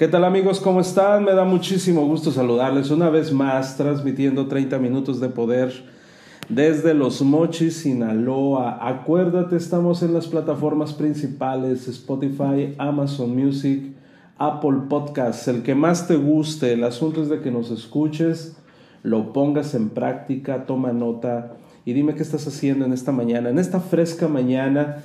¿Qué 0.00 0.08
tal 0.08 0.24
amigos? 0.24 0.60
¿Cómo 0.60 0.80
están? 0.80 1.24
Me 1.24 1.34
da 1.34 1.44
muchísimo 1.44 2.06
gusto 2.06 2.32
saludarles 2.32 2.90
una 2.90 3.10
vez 3.10 3.32
más 3.32 3.76
transmitiendo 3.76 4.46
30 4.46 4.78
minutos 4.78 5.20
de 5.20 5.28
poder 5.28 5.74
desde 6.48 6.94
Los 6.94 7.20
Mochis, 7.20 7.82
Sinaloa. 7.82 8.78
Acuérdate, 8.80 9.56
estamos 9.56 10.02
en 10.02 10.14
las 10.14 10.26
plataformas 10.26 10.94
principales 10.94 11.86
Spotify, 11.86 12.74
Amazon 12.78 13.36
Music, 13.36 13.92
Apple 14.38 14.84
Podcasts, 14.88 15.48
el 15.48 15.62
que 15.62 15.74
más 15.74 16.08
te 16.08 16.16
guste. 16.16 16.72
El 16.72 16.84
asunto 16.84 17.22
es 17.22 17.28
de 17.28 17.42
que 17.42 17.50
nos 17.50 17.70
escuches, 17.70 18.56
lo 19.02 19.34
pongas 19.34 19.74
en 19.74 19.90
práctica, 19.90 20.64
toma 20.64 20.94
nota 20.94 21.52
y 21.84 21.92
dime 21.92 22.14
qué 22.14 22.22
estás 22.22 22.46
haciendo 22.46 22.86
en 22.86 22.94
esta 22.94 23.12
mañana, 23.12 23.50
en 23.50 23.58
esta 23.58 23.80
fresca 23.80 24.28
mañana 24.28 25.02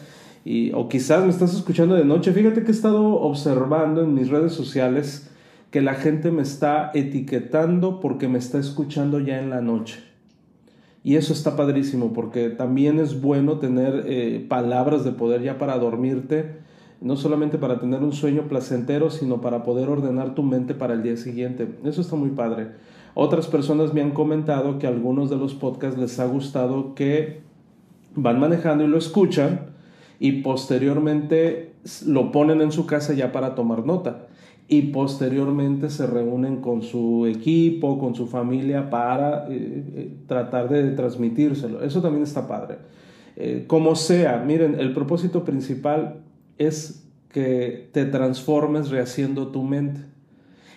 o 0.73 0.89
quizás 0.89 1.23
me 1.23 1.29
estás 1.29 1.55
escuchando 1.55 1.95
de 1.95 2.05
noche. 2.05 2.31
Fíjate 2.31 2.63
que 2.63 2.67
he 2.67 2.75
estado 2.75 3.03
observando 3.03 4.03
en 4.03 4.13
mis 4.13 4.29
redes 4.29 4.53
sociales 4.53 5.29
que 5.71 5.81
la 5.81 5.95
gente 5.95 6.31
me 6.31 6.43
está 6.43 6.91
etiquetando 6.93 7.99
porque 7.99 8.27
me 8.27 8.37
está 8.37 8.59
escuchando 8.59 9.19
ya 9.19 9.39
en 9.41 9.49
la 9.49 9.61
noche. 9.61 9.99
Y 11.03 11.15
eso 11.17 11.33
está 11.33 11.55
padrísimo 11.55 12.13
porque 12.13 12.49
también 12.49 12.99
es 12.99 13.21
bueno 13.21 13.59
tener 13.59 14.05
eh, 14.07 14.45
palabras 14.47 15.03
de 15.03 15.11
poder 15.11 15.41
ya 15.41 15.57
para 15.57 15.77
dormirte, 15.77 16.57
no 17.01 17.15
solamente 17.15 17.57
para 17.57 17.79
tener 17.79 18.01
un 18.03 18.13
sueño 18.13 18.47
placentero, 18.47 19.09
sino 19.09 19.41
para 19.41 19.63
poder 19.63 19.89
ordenar 19.89 20.33
tu 20.33 20.43
mente 20.43 20.75
para 20.75 20.93
el 20.93 21.03
día 21.03 21.17
siguiente. 21.17 21.67
Eso 21.83 22.01
está 22.01 22.15
muy 22.15 22.29
padre. 22.29 22.69
Otras 23.13 23.47
personas 23.47 23.93
me 23.93 24.01
han 24.01 24.11
comentado 24.11 24.79
que 24.79 24.87
algunos 24.87 25.29
de 25.29 25.37
los 25.37 25.55
podcasts 25.55 25.99
les 25.99 26.19
ha 26.19 26.25
gustado 26.25 26.95
que 26.95 27.41
van 28.15 28.39
manejando 28.39 28.83
y 28.83 28.87
lo 28.87 28.97
escuchan 28.97 29.74
y 30.19 30.41
posteriormente 30.43 31.73
lo 32.05 32.31
ponen 32.31 32.61
en 32.61 32.71
su 32.71 32.85
casa 32.85 33.13
ya 33.13 33.31
para 33.31 33.55
tomar 33.55 33.85
nota 33.85 34.27
y 34.67 34.83
posteriormente 34.83 35.89
se 35.89 36.07
reúnen 36.07 36.61
con 36.61 36.81
su 36.81 37.27
equipo, 37.27 37.99
con 37.99 38.15
su 38.15 38.27
familia 38.27 38.89
para 38.89 39.47
eh, 39.47 39.83
eh, 39.95 40.13
tratar 40.27 40.69
de 40.69 40.91
transmitírselo. 40.91 41.83
Eso 41.83 42.01
también 42.01 42.23
está 42.23 42.47
padre. 42.47 42.77
Eh, 43.35 43.65
como 43.67 43.95
sea, 43.95 44.43
miren, 44.45 44.79
el 44.79 44.93
propósito 44.93 45.43
principal 45.43 46.21
es 46.57 47.07
que 47.29 47.89
te 47.91 48.05
transformes 48.05 48.89
rehaciendo 48.89 49.49
tu 49.49 49.63
mente. 49.63 50.01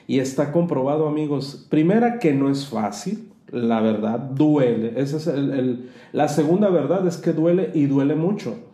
Y 0.06 0.18
está 0.20 0.52
comprobado, 0.52 1.06
amigos, 1.06 1.66
primera 1.70 2.18
que 2.18 2.34
no 2.34 2.50
es 2.50 2.66
fácil, 2.66 3.28
la 3.50 3.80
verdad, 3.80 4.18
duele. 4.18 4.94
Esa 4.96 5.16
es 5.16 5.30
la 6.12 6.28
segunda 6.28 6.68
verdad 6.70 7.06
es 7.06 7.18
que 7.18 7.32
duele 7.32 7.70
y 7.74 7.86
duele 7.86 8.14
mucho. 8.14 8.67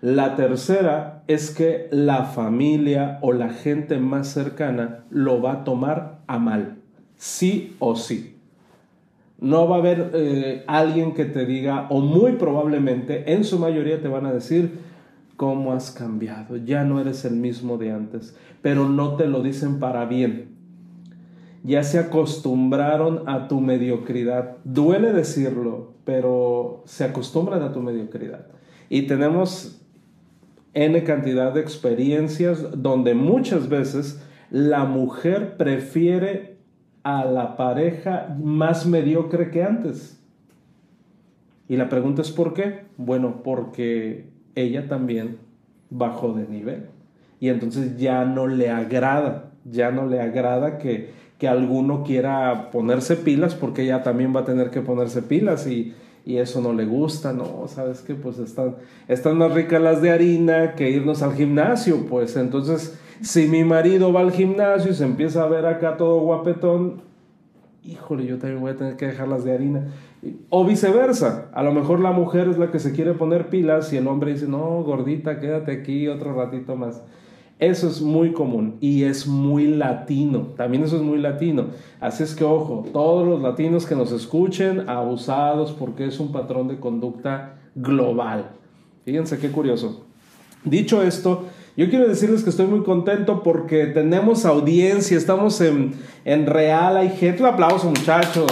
La 0.00 0.34
tercera 0.34 1.24
es 1.26 1.50
que 1.50 1.88
la 1.90 2.24
familia 2.24 3.18
o 3.20 3.34
la 3.34 3.50
gente 3.50 3.98
más 3.98 4.28
cercana 4.28 5.04
lo 5.10 5.42
va 5.42 5.52
a 5.52 5.64
tomar 5.64 6.20
a 6.26 6.38
mal, 6.38 6.78
sí 7.16 7.76
o 7.80 7.96
sí. 7.96 8.36
No 9.38 9.68
va 9.68 9.76
a 9.76 9.78
haber 9.78 10.10
eh, 10.14 10.64
alguien 10.66 11.12
que 11.12 11.26
te 11.26 11.44
diga, 11.44 11.86
o 11.90 12.00
muy 12.00 12.32
probablemente, 12.32 13.34
en 13.34 13.44
su 13.44 13.58
mayoría 13.58 14.00
te 14.00 14.08
van 14.08 14.24
a 14.24 14.32
decir, 14.32 14.78
¿cómo 15.36 15.74
has 15.74 15.90
cambiado? 15.90 16.56
Ya 16.56 16.84
no 16.84 16.98
eres 16.98 17.26
el 17.26 17.34
mismo 17.34 17.76
de 17.76 17.92
antes, 17.92 18.34
pero 18.62 18.88
no 18.88 19.16
te 19.16 19.26
lo 19.26 19.42
dicen 19.42 19.80
para 19.80 20.06
bien. 20.06 20.56
Ya 21.62 21.82
se 21.82 21.98
acostumbraron 21.98 23.28
a 23.28 23.48
tu 23.48 23.60
mediocridad. 23.60 24.56
Duele 24.64 25.12
decirlo, 25.12 25.92
pero 26.04 26.82
se 26.86 27.04
acostumbran 27.04 27.62
a 27.62 27.72
tu 27.72 27.80
mediocridad. 27.82 28.46
Y 28.88 29.02
tenemos 29.02 29.79
N 30.74 31.02
cantidad 31.04 31.52
de 31.52 31.60
experiencias 31.60 32.82
donde 32.82 33.14
muchas 33.14 33.68
veces 33.68 34.22
la 34.50 34.84
mujer 34.84 35.56
prefiere 35.56 36.56
a 37.02 37.24
la 37.24 37.56
pareja 37.56 38.36
más 38.40 38.86
mediocre 38.86 39.50
que 39.50 39.62
antes. 39.62 40.20
Y 41.68 41.76
la 41.76 41.88
pregunta 41.88 42.22
es 42.22 42.30
¿por 42.30 42.54
qué? 42.54 42.80
Bueno, 42.96 43.42
porque 43.42 44.28
ella 44.54 44.88
también 44.88 45.38
bajó 45.88 46.32
de 46.32 46.46
nivel. 46.46 46.86
Y 47.38 47.48
entonces 47.48 47.96
ya 47.96 48.24
no 48.24 48.46
le 48.46 48.70
agrada, 48.70 49.52
ya 49.64 49.90
no 49.90 50.06
le 50.06 50.20
agrada 50.20 50.78
que, 50.78 51.10
que 51.38 51.48
alguno 51.48 52.04
quiera 52.04 52.70
ponerse 52.70 53.16
pilas 53.16 53.54
porque 53.54 53.82
ella 53.82 54.02
también 54.02 54.34
va 54.34 54.40
a 54.40 54.44
tener 54.44 54.70
que 54.70 54.82
ponerse 54.82 55.22
pilas 55.22 55.66
y, 55.66 55.94
y 56.24 56.36
eso 56.36 56.60
no 56.60 56.72
le 56.72 56.84
gusta, 56.84 57.32
no, 57.32 57.66
sabes 57.68 58.00
que 58.00 58.14
pues 58.14 58.38
están, 58.38 58.76
están 59.08 59.38
más 59.38 59.52
ricas 59.52 59.80
las 59.80 60.02
de 60.02 60.10
harina 60.10 60.74
que 60.74 60.90
irnos 60.90 61.22
al 61.22 61.34
gimnasio, 61.34 62.06
pues 62.06 62.36
entonces 62.36 62.98
si 63.22 63.48
mi 63.48 63.64
marido 63.64 64.12
va 64.12 64.20
al 64.20 64.32
gimnasio 64.32 64.90
y 64.90 64.94
se 64.94 65.04
empieza 65.04 65.42
a 65.42 65.48
ver 65.48 65.66
acá 65.66 65.96
todo 65.96 66.20
guapetón, 66.20 67.02
híjole, 67.84 68.26
yo 68.26 68.38
también 68.38 68.60
voy 68.60 68.72
a 68.72 68.76
tener 68.76 68.96
que 68.96 69.06
dejar 69.06 69.28
las 69.28 69.44
de 69.44 69.52
harina. 69.52 69.88
O 70.50 70.64
viceversa, 70.64 71.48
a 71.52 71.62
lo 71.62 71.72
mejor 71.72 72.00
la 72.00 72.12
mujer 72.12 72.48
es 72.48 72.58
la 72.58 72.70
que 72.70 72.78
se 72.78 72.92
quiere 72.92 73.14
poner 73.14 73.48
pilas 73.48 73.92
y 73.92 73.96
el 73.96 74.06
hombre 74.06 74.32
dice, 74.32 74.46
no, 74.46 74.82
gordita, 74.82 75.40
quédate 75.40 75.72
aquí 75.72 76.08
otro 76.08 76.34
ratito 76.34 76.76
más. 76.76 77.02
Eso 77.60 77.88
es 77.88 78.00
muy 78.00 78.32
común 78.32 78.78
y 78.80 79.04
es 79.04 79.26
muy 79.26 79.66
latino. 79.66 80.48
También 80.56 80.82
eso 80.82 80.96
es 80.96 81.02
muy 81.02 81.18
latino. 81.18 81.66
Así 82.00 82.22
es 82.22 82.34
que, 82.34 82.42
ojo, 82.42 82.86
todos 82.90 83.28
los 83.28 83.42
latinos 83.42 83.84
que 83.84 83.94
nos 83.94 84.12
escuchen, 84.12 84.88
abusados 84.88 85.72
porque 85.72 86.06
es 86.06 86.18
un 86.18 86.32
patrón 86.32 86.68
de 86.68 86.80
conducta 86.80 87.58
global. 87.74 88.52
Fíjense 89.04 89.38
qué 89.38 89.50
curioso. 89.50 90.06
Dicho 90.64 91.02
esto, 91.02 91.44
yo 91.76 91.90
quiero 91.90 92.08
decirles 92.08 92.42
que 92.42 92.50
estoy 92.50 92.66
muy 92.66 92.82
contento 92.82 93.42
porque 93.42 93.86
tenemos 93.86 94.46
audiencia, 94.46 95.18
estamos 95.18 95.60
en, 95.60 95.92
en 96.24 96.46
real, 96.46 97.10
gente. 97.10 97.42
Un 97.42 97.48
aplauso, 97.50 97.88
muchachos. 97.88 98.50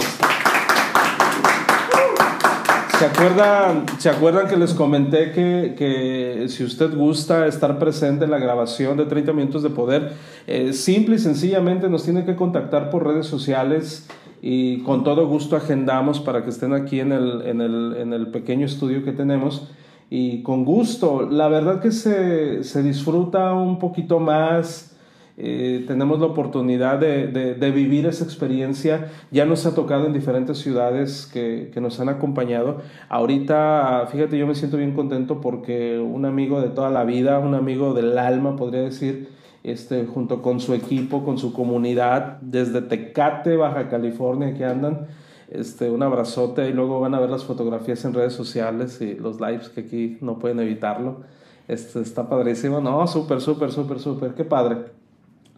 ¿Se 2.99 3.05
acuerdan, 3.05 3.85
¿Se 3.97 4.09
acuerdan 4.09 4.49
que 4.49 4.57
les 4.57 4.73
comenté 4.73 5.31
que, 5.31 5.73
que, 5.77 6.49
si 6.49 6.65
usted 6.65 6.93
gusta 6.93 7.47
estar 7.47 7.79
presente 7.79 8.25
en 8.25 8.31
la 8.31 8.39
grabación 8.39 8.97
de 8.97 9.05
30 9.05 9.31
minutos 9.31 9.63
de 9.63 9.69
poder, 9.69 10.15
eh, 10.47 10.73
simple 10.73 11.15
y 11.15 11.19
sencillamente 11.19 11.87
nos 11.87 12.03
tiene 12.03 12.25
que 12.25 12.35
contactar 12.35 12.89
por 12.89 13.07
redes 13.07 13.25
sociales 13.25 14.05
y 14.41 14.79
con 14.79 15.05
todo 15.05 15.27
gusto 15.27 15.55
agendamos 15.55 16.19
para 16.19 16.43
que 16.43 16.49
estén 16.49 16.73
aquí 16.73 16.99
en 16.99 17.13
el, 17.13 17.43
en 17.43 17.61
el, 17.61 17.95
en 17.97 18.11
el 18.11 18.27
pequeño 18.31 18.65
estudio 18.65 19.01
que 19.05 19.13
tenemos 19.13 19.69
y 20.09 20.43
con 20.43 20.65
gusto. 20.65 21.21
La 21.21 21.47
verdad 21.47 21.79
que 21.79 21.93
se, 21.93 22.65
se 22.65 22.83
disfruta 22.83 23.53
un 23.53 23.79
poquito 23.79 24.19
más 24.19 24.88
eh, 25.41 25.85
tenemos 25.87 26.19
la 26.19 26.25
oportunidad 26.25 26.99
de, 26.99 27.71
vivir 27.73 28.05
esa 28.05 28.25
experiencia. 28.25 29.09
Ya 29.31 29.45
nos 29.45 29.65
ha 29.65 29.73
tocado 29.73 30.05
en 30.05 30.11
diferentes 30.11 30.57
ciudades 30.57 31.29
que, 31.31 31.71
nos 31.79 32.01
han 32.01 32.09
acompañado. 32.09 32.81
Ahorita, 33.07 34.09
fíjate, 34.11 34.37
yo 34.37 34.45
me 34.45 34.53
siento 34.53 34.75
bien 34.75 34.93
contento 34.93 35.39
porque 35.39 35.97
un 35.97 36.25
amigo 36.25 36.59
de 36.59 36.67
toda 36.67 36.89
la 36.89 37.05
vida, 37.05 37.39
un 37.39 37.55
amigo 37.55 37.93
del 37.93 38.17
alma, 38.17 38.57
podría 38.57 38.81
decir, 38.81 39.29
este, 39.63 40.05
junto 40.05 40.41
con 40.41 40.59
su 40.59 40.73
equipo, 40.73 41.23
con 41.23 41.37
su 41.37 41.53
comunidad, 41.53 42.39
desde 42.41 42.81
Tecate, 42.81 43.55
Baja 43.55 43.87
California, 43.87 44.53
que 44.53 44.65
andan. 44.65 45.07
Este, 45.47 45.89
un 45.89 46.03
abrazote 46.03 46.69
y 46.69 46.73
luego 46.73 46.99
van 46.99 47.15
a 47.15 47.19
ver 47.19 47.29
las 47.29 47.45
fotografías 47.45 48.03
en 48.05 48.13
redes 48.13 48.33
sociales 48.33 49.01
y 49.01 49.15
los 49.15 49.39
lives 49.39 49.69
que 49.69 49.81
aquí 49.81 50.17
no 50.19 50.37
pueden 50.37 50.59
evitarlo. 50.59 51.21
Este, 51.69 52.01
está 52.01 52.27
padrísimo. 52.27 52.81
No, 52.81 53.07
súper, 53.07 53.39
súper, 53.39 53.71
súper, 53.71 53.99
súper. 53.99 54.33
Qué 54.35 54.43
padre. 54.43 54.98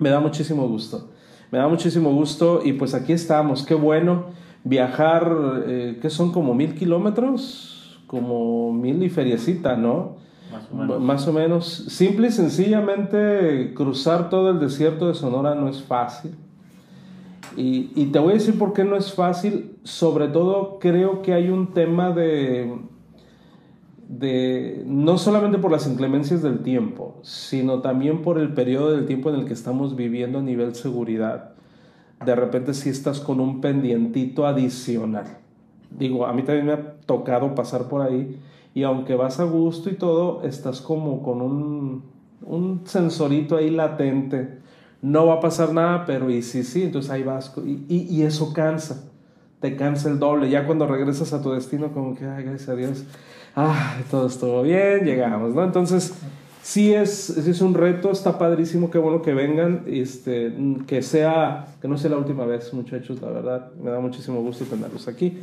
Me 0.01 0.09
da 0.09 0.19
muchísimo 0.19 0.67
gusto. 0.67 1.09
Me 1.51 1.59
da 1.59 1.67
muchísimo 1.67 2.11
gusto 2.11 2.61
y 2.65 2.73
pues 2.73 2.95
aquí 2.95 3.13
estamos. 3.13 3.63
Qué 3.63 3.75
bueno 3.75 4.31
viajar, 4.63 5.63
eh, 5.67 5.99
que 6.01 6.09
son 6.09 6.31
como 6.31 6.55
mil 6.55 6.73
kilómetros, 6.73 8.01
como 8.07 8.73
mil 8.73 9.03
y 9.03 9.09
feriecita, 9.11 9.77
¿no? 9.77 10.17
Más 10.51 10.67
o, 10.71 10.75
menos. 10.75 11.01
Más 11.01 11.27
o 11.27 11.33
menos. 11.33 11.67
Simple 11.89 12.29
y 12.29 12.31
sencillamente 12.31 13.75
cruzar 13.75 14.31
todo 14.31 14.49
el 14.49 14.59
desierto 14.59 15.07
de 15.07 15.13
Sonora 15.13 15.53
no 15.53 15.69
es 15.69 15.83
fácil. 15.83 16.31
Y, 17.55 17.91
y, 17.93 18.07
te 18.07 18.17
voy 18.17 18.31
a 18.31 18.33
decir 18.35 18.57
por 18.57 18.73
qué 18.73 18.83
no 18.83 18.95
es 18.95 19.13
fácil. 19.13 19.75
Sobre 19.83 20.29
todo 20.29 20.79
creo 20.79 21.21
que 21.21 21.35
hay 21.35 21.49
un 21.49 21.73
tema 21.73 22.09
de, 22.09 22.73
de, 24.11 24.83
no 24.85 25.17
solamente 25.17 25.57
por 25.57 25.71
las 25.71 25.87
inclemencias 25.87 26.41
del 26.41 26.59
tiempo, 26.63 27.15
sino 27.23 27.79
también 27.79 28.21
por 28.21 28.37
el 28.37 28.53
periodo 28.53 28.91
del 28.91 29.05
tiempo 29.05 29.29
en 29.29 29.35
el 29.37 29.45
que 29.45 29.53
estamos 29.53 29.95
viviendo 29.95 30.39
a 30.39 30.41
nivel 30.41 30.75
seguridad. 30.75 31.53
De 32.23 32.35
repente 32.35 32.73
si 32.73 32.89
estás 32.89 33.21
con 33.21 33.39
un 33.39 33.61
pendientito 33.61 34.45
adicional. 34.45 35.37
Digo, 35.89 36.25
a 36.25 36.33
mí 36.33 36.43
también 36.43 36.65
me 36.65 36.73
ha 36.73 36.93
tocado 37.05 37.55
pasar 37.55 37.87
por 37.87 38.01
ahí 38.01 38.37
y 38.73 38.83
aunque 38.83 39.15
vas 39.15 39.39
a 39.39 39.45
gusto 39.45 39.89
y 39.89 39.93
todo, 39.93 40.43
estás 40.43 40.81
como 40.81 41.23
con 41.23 41.41
un, 41.41 42.03
un 42.43 42.81
sensorito 42.85 43.55
ahí 43.55 43.69
latente. 43.69 44.59
No 45.01 45.25
va 45.25 45.35
a 45.35 45.39
pasar 45.39 45.73
nada, 45.73 46.05
pero 46.05 46.29
y 46.29 46.41
sí, 46.41 46.63
sí, 46.63 46.83
entonces 46.83 47.09
ahí 47.11 47.23
vas 47.23 47.53
y, 47.65 48.07
y 48.13 48.21
eso 48.23 48.53
cansa 48.53 49.11
te 49.61 49.75
cansa 49.75 50.09
el 50.09 50.19
doble. 50.19 50.49
Ya 50.49 50.65
cuando 50.65 50.87
regresas 50.87 51.31
a 51.31 51.41
tu 51.41 51.51
destino, 51.51 51.93
como 51.93 52.15
que, 52.15 52.25
ay, 52.25 52.43
gracias 52.43 52.67
a 52.67 52.75
Dios, 52.75 53.05
ah, 53.55 53.97
todo 54.09 54.27
estuvo 54.27 54.63
bien, 54.63 55.05
llegamos, 55.05 55.53
¿no? 55.53 55.63
Entonces, 55.63 56.13
sí 56.61 56.93
es, 56.93 57.29
es 57.29 57.61
un 57.61 57.73
reto, 57.73 58.11
está 58.11 58.37
padrísimo, 58.37 58.91
qué 58.91 58.97
bueno 58.97 59.21
que 59.21 59.33
vengan, 59.33 59.83
este, 59.87 60.53
que 60.87 61.01
sea, 61.01 61.67
que 61.81 61.87
no 61.87 61.97
sea 61.97 62.11
la 62.11 62.17
última 62.17 62.45
vez, 62.45 62.73
muchachos, 62.73 63.21
la 63.21 63.29
verdad, 63.29 63.71
me 63.81 63.91
da 63.91 63.99
muchísimo 63.99 64.41
gusto 64.41 64.65
tenerlos 64.65 65.07
aquí. 65.07 65.39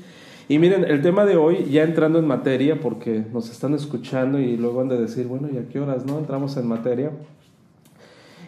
Y 0.50 0.58
miren, 0.58 0.84
el 0.84 1.02
tema 1.02 1.26
de 1.26 1.36
hoy, 1.36 1.66
ya 1.70 1.82
entrando 1.82 2.18
en 2.18 2.26
materia, 2.26 2.80
porque 2.80 3.22
nos 3.32 3.50
están 3.50 3.74
escuchando 3.74 4.38
y 4.38 4.56
luego 4.56 4.80
han 4.80 4.88
de 4.88 4.98
decir, 4.98 5.26
bueno, 5.26 5.48
¿y 5.52 5.58
a 5.58 5.68
qué 5.68 5.78
horas, 5.78 6.06
no? 6.06 6.18
Entramos 6.18 6.56
en 6.56 6.66
materia. 6.66 7.10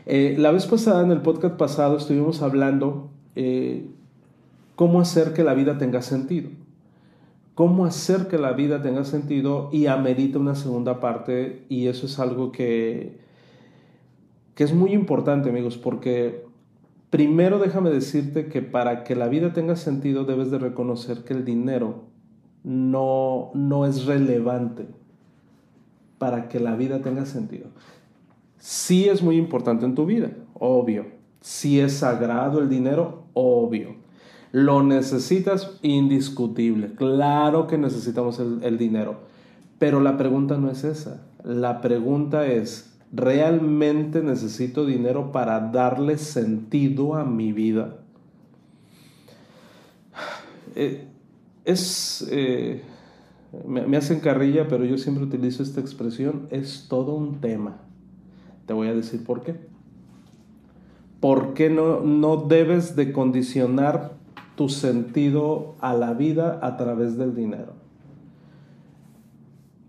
Eh, 0.07 0.35
la 0.39 0.51
vez 0.51 0.65
pasada, 0.65 1.05
en 1.05 1.11
el 1.11 1.21
podcast 1.21 1.57
pasado, 1.57 1.99
estuvimos 1.99 2.41
hablando 2.41 3.11
eh, 3.37 3.85
cómo 4.77 5.01
hacer 5.03 5.35
que 5.35 5.45
la 5.45 5.53
vida 5.53 5.77
tenga 5.77 6.01
sentido. 6.01 6.49
Cómo 7.61 7.85
hacer 7.85 8.29
que 8.29 8.39
la 8.39 8.53
vida 8.53 8.81
tenga 8.81 9.05
sentido 9.05 9.69
y 9.71 9.85
amerita 9.85 10.39
una 10.39 10.55
segunda 10.55 10.99
parte 10.99 11.67
y 11.69 11.89
eso 11.89 12.07
es 12.07 12.19
algo 12.19 12.53
que, 12.53 13.19
que 14.55 14.65
es 14.65 14.73
muy 14.73 14.95
importante 14.95 15.51
amigos 15.51 15.77
porque 15.77 16.47
primero 17.11 17.59
déjame 17.59 17.91
decirte 17.91 18.47
que 18.47 18.63
para 18.63 19.05
que 19.05 19.15
la 19.15 19.29
vida 19.29 19.53
tenga 19.53 19.77
sentido 19.77 20.25
debes 20.25 20.51
de 20.51 20.59
reconocer 20.59 21.23
que 21.23 21.35
el 21.35 21.45
dinero 21.45 22.05
no, 22.65 23.51
no 23.53 23.85
es 23.85 24.07
relevante 24.07 24.87
para 26.17 26.49
que 26.49 26.61
la 26.61 26.77
vida 26.77 27.03
tenga 27.03 27.27
sentido. 27.27 27.67
Sí 28.57 29.07
es 29.11 29.23
muy 29.23 29.37
importante 29.37 29.85
en 29.85 29.95
tu 29.95 30.07
vida, 30.07 30.31
obvio. 30.55 31.09
Sí 31.43 31.79
es 31.79 31.99
sagrado 31.99 32.59
el 32.59 32.71
dinero, 32.71 33.25
obvio. 33.35 34.00
Lo 34.53 34.83
necesitas 34.83 35.79
indiscutible. 35.83 36.95
Claro 36.95 37.67
que 37.67 37.79
necesitamos 37.79 38.41
el, 38.41 38.79
dinero. 38.79 39.21
Pero 39.79 40.01
la 40.01 40.17
pregunta 40.17 40.57
no 40.59 40.71
es 40.71 40.83
esa. 40.85 41.23
La 41.45 41.81
pregunta 41.81 42.47
es, 42.47 42.93
¿realmente 43.13 44.23
necesito 44.23 44.85
dinero 44.85 45.31
para 45.31 45.61
darle 45.61 46.19
sentido 46.19 47.15
a 47.15 47.25
mi 47.25 47.53
vida? 47.53 47.97
Eh, 50.77 51.05
es... 51.65 52.29
Eh, 52.31 52.85
me, 53.67 53.97
hacen 53.97 54.21
carrilla, 54.21 54.69
pero 54.69 54.85
yo 54.85 54.97
siempre 54.99 55.25
utilizo 55.25 55.65
esta 55.65 55.81
expresión. 55.81 56.47
Es 56.51 56.87
todo 56.89 57.15
un 57.15 57.41
tema. 57.41 57.79
Te 58.67 58.73
voy 58.73 58.87
a 58.87 58.95
decir 58.95 59.25
por 59.25 59.43
qué. 59.43 59.57
¿Por 61.19 61.55
qué 61.55 61.69
no, 61.69 62.01
no 62.01 62.37
debes 62.37 62.95
de 62.95 63.13
condicionar 63.13 64.20
tu 64.57 64.69
sentido 64.69 65.75
a 65.81 65.95
la 65.95 66.15
vida 66.15 66.59
a 66.63 66.77
través 66.77 67.17
del 67.17 67.35
dinero. 67.35 67.73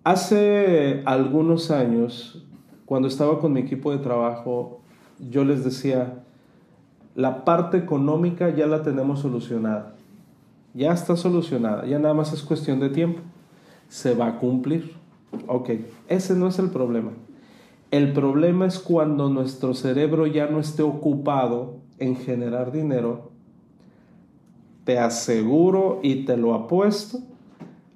Hace 0.03 1.03
algunos 1.05 1.69
años, 1.69 2.43
cuando 2.85 3.07
estaba 3.07 3.39
con 3.39 3.53
mi 3.53 3.59
equipo 3.59 3.91
de 3.91 3.99
trabajo, 3.99 4.81
yo 5.19 5.43
les 5.43 5.63
decía, 5.63 6.23
la 7.15 7.45
parte 7.45 7.77
económica 7.77 8.49
ya 8.49 8.67
la 8.67 8.81
tenemos 8.81 9.19
solucionada. 9.19 9.95
Ya 10.73 10.93
está 10.93 11.15
solucionada, 11.17 11.85
ya 11.85 11.99
nada 11.99 12.13
más 12.13 12.33
es 12.33 12.41
cuestión 12.41 12.79
de 12.79 12.89
tiempo. 12.89 13.21
Se 13.89 14.15
va 14.15 14.27
a 14.27 14.39
cumplir. 14.39 14.93
Ok, 15.47 15.69
ese 16.07 16.35
no 16.35 16.47
es 16.47 16.59
el 16.59 16.69
problema. 16.69 17.11
El 17.91 18.13
problema 18.13 18.65
es 18.65 18.79
cuando 18.79 19.29
nuestro 19.29 19.73
cerebro 19.73 20.27
ya 20.27 20.47
no 20.47 20.59
esté 20.59 20.81
ocupado 20.81 21.75
en 21.99 22.15
generar 22.15 22.71
dinero 22.71 23.30
te 24.91 24.99
aseguro 24.99 26.01
y 26.03 26.25
te 26.25 26.35
lo 26.35 26.53
apuesto 26.53 27.19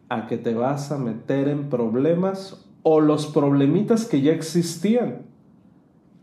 a 0.07 0.27
que 0.27 0.37
te 0.37 0.53
vas 0.53 0.93
a 0.93 0.97
meter 0.97 1.49
en 1.49 1.69
problemas 1.69 2.65
o 2.83 3.01
los 3.01 3.27
problemitas 3.27 4.05
que 4.05 4.21
ya 4.21 4.31
existían. 4.31 5.23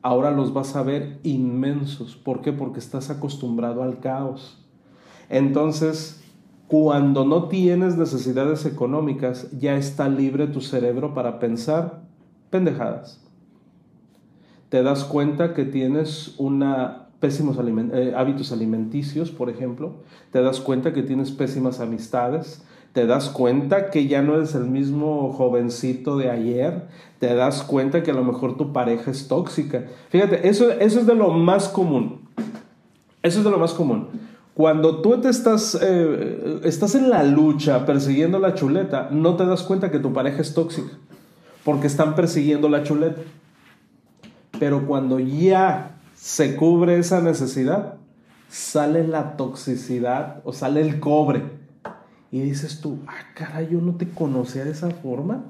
Ahora 0.00 0.30
los 0.30 0.54
vas 0.54 0.74
a 0.74 0.82
ver 0.82 1.18
inmensos. 1.24 2.16
¿Por 2.16 2.40
qué? 2.40 2.54
Porque 2.54 2.78
estás 2.78 3.10
acostumbrado 3.10 3.82
al 3.82 4.00
caos. 4.00 4.64
Entonces, 5.28 6.24
cuando 6.68 7.26
no 7.26 7.48
tienes 7.48 7.98
necesidades 7.98 8.64
económicas, 8.64 9.50
ya 9.50 9.76
está 9.76 10.08
libre 10.08 10.46
tu 10.46 10.62
cerebro 10.62 11.12
para 11.12 11.38
pensar 11.38 12.00
pendejadas. 12.48 13.22
Te 14.70 14.82
das 14.82 15.04
cuenta 15.04 15.52
que 15.52 15.66
tienes 15.66 16.34
una 16.38 17.08
pésimos 17.22 17.56
eh, 17.56 18.14
hábitos 18.16 18.50
alimenticios, 18.50 19.30
por 19.30 19.48
ejemplo, 19.48 19.92
te 20.32 20.42
das 20.42 20.58
cuenta 20.58 20.92
que 20.92 21.04
tienes 21.04 21.30
pésimas 21.30 21.78
amistades, 21.78 22.64
te 22.92 23.06
das 23.06 23.28
cuenta 23.28 23.90
que 23.90 24.08
ya 24.08 24.22
no 24.22 24.34
eres 24.34 24.56
el 24.56 24.64
mismo 24.64 25.32
jovencito 25.32 26.18
de 26.18 26.30
ayer, 26.30 26.88
te 27.20 27.32
das 27.36 27.62
cuenta 27.62 28.02
que 28.02 28.10
a 28.10 28.14
lo 28.14 28.24
mejor 28.24 28.56
tu 28.56 28.72
pareja 28.72 29.12
es 29.12 29.28
tóxica. 29.28 29.84
Fíjate, 30.08 30.48
eso, 30.48 30.72
eso 30.72 30.98
es 30.98 31.06
de 31.06 31.14
lo 31.14 31.30
más 31.30 31.68
común. 31.68 32.22
Eso 33.22 33.38
es 33.38 33.44
de 33.44 33.50
lo 33.52 33.58
más 33.58 33.72
común. 33.72 34.08
Cuando 34.54 35.00
tú 35.00 35.20
te 35.20 35.28
estás, 35.28 35.78
eh, 35.80 36.60
estás 36.64 36.96
en 36.96 37.08
la 37.08 37.22
lucha 37.22 37.86
persiguiendo 37.86 38.40
la 38.40 38.54
chuleta, 38.54 39.10
no 39.12 39.36
te 39.36 39.46
das 39.46 39.62
cuenta 39.62 39.92
que 39.92 40.00
tu 40.00 40.12
pareja 40.12 40.42
es 40.42 40.54
tóxica, 40.54 40.90
porque 41.64 41.86
están 41.86 42.16
persiguiendo 42.16 42.68
la 42.68 42.82
chuleta. 42.82 43.22
Pero 44.58 44.88
cuando 44.88 45.20
ya 45.20 46.01
se 46.22 46.54
cubre 46.54 47.00
esa 47.00 47.20
necesidad, 47.20 47.96
sale 48.48 49.04
la 49.08 49.36
toxicidad 49.36 50.40
o 50.44 50.52
sale 50.52 50.80
el 50.80 51.00
cobre. 51.00 51.42
Y 52.30 52.42
dices 52.42 52.80
tú, 52.80 53.00
ah, 53.08 53.34
caray, 53.34 53.70
yo 53.72 53.80
no 53.80 53.96
te 53.96 54.08
conocía 54.08 54.64
de 54.64 54.70
esa 54.70 54.90
forma. 54.90 55.46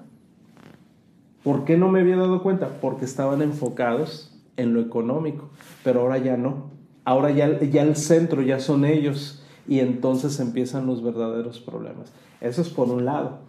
¿Por 1.45 1.67
qué 1.67 1.77
no 1.77 1.91
me 1.91 2.01
había 2.01 2.17
dado 2.17 2.43
cuenta? 2.43 2.71
Porque 2.81 3.05
estaban 3.05 3.43
enfocados 3.43 4.35
en 4.57 4.73
lo 4.73 4.81
económico, 4.81 5.51
pero 5.85 6.01
ahora 6.01 6.17
ya 6.17 6.39
no. 6.39 6.71
Ahora 7.05 7.31
ya, 7.33 7.61
ya 7.61 7.83
el 7.83 7.95
centro 7.95 8.41
ya 8.41 8.59
son 8.59 8.87
ellos 8.87 9.45
y 9.69 9.81
entonces 9.81 10.41
empiezan 10.41 10.87
los 10.87 11.03
verdaderos 11.03 11.61
problemas. 11.61 12.15
Eso 12.41 12.63
es 12.63 12.71
por 12.71 12.89
un 12.89 13.05
lado. 13.05 13.41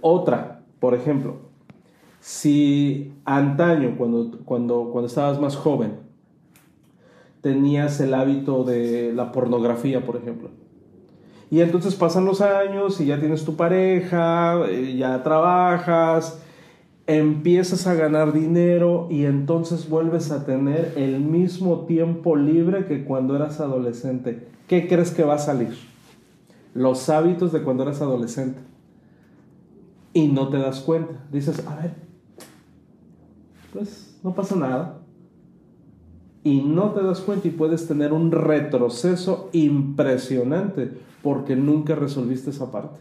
Otra, 0.00 0.62
por 0.78 0.94
ejemplo, 0.94 1.36
si 2.20 3.12
antaño, 3.26 3.96
cuando, 3.98 4.38
cuando, 4.46 4.88
cuando 4.90 5.08
estabas 5.08 5.38
más 5.38 5.56
joven, 5.56 6.08
tenías 7.40 8.00
el 8.00 8.14
hábito 8.14 8.64
de 8.64 9.12
la 9.14 9.32
pornografía, 9.32 10.04
por 10.04 10.16
ejemplo. 10.16 10.50
Y 11.50 11.60
entonces 11.60 11.94
pasan 11.96 12.24
los 12.24 12.40
años 12.40 13.00
y 13.00 13.06
ya 13.06 13.18
tienes 13.18 13.44
tu 13.44 13.56
pareja, 13.56 14.60
eh, 14.68 14.96
ya 14.96 15.22
trabajas, 15.24 16.40
empiezas 17.06 17.88
a 17.88 17.94
ganar 17.94 18.32
dinero 18.32 19.08
y 19.10 19.24
entonces 19.24 19.88
vuelves 19.88 20.30
a 20.30 20.44
tener 20.46 20.92
el 20.96 21.18
mismo 21.20 21.86
tiempo 21.86 22.36
libre 22.36 22.86
que 22.86 23.04
cuando 23.04 23.34
eras 23.34 23.60
adolescente. 23.60 24.46
¿Qué 24.68 24.86
crees 24.86 25.10
que 25.10 25.24
va 25.24 25.34
a 25.34 25.38
salir? 25.38 25.76
Los 26.72 27.08
hábitos 27.08 27.50
de 27.50 27.62
cuando 27.62 27.82
eras 27.82 28.00
adolescente. 28.00 28.60
Y 30.12 30.28
no 30.28 30.48
te 30.48 30.58
das 30.58 30.80
cuenta. 30.80 31.14
Dices, 31.32 31.66
a 31.66 31.74
ver, 31.76 31.94
pues 33.72 34.20
no 34.22 34.34
pasa 34.34 34.54
nada 34.54 34.99
y 36.42 36.62
no 36.62 36.90
te 36.90 37.02
das 37.02 37.20
cuenta 37.20 37.48
y 37.48 37.50
puedes 37.50 37.86
tener 37.86 38.12
un 38.12 38.32
retroceso 38.32 39.50
impresionante 39.52 40.90
porque 41.22 41.54
nunca 41.54 41.94
resolviste 41.94 42.50
esa 42.50 42.70
parte. 42.70 43.00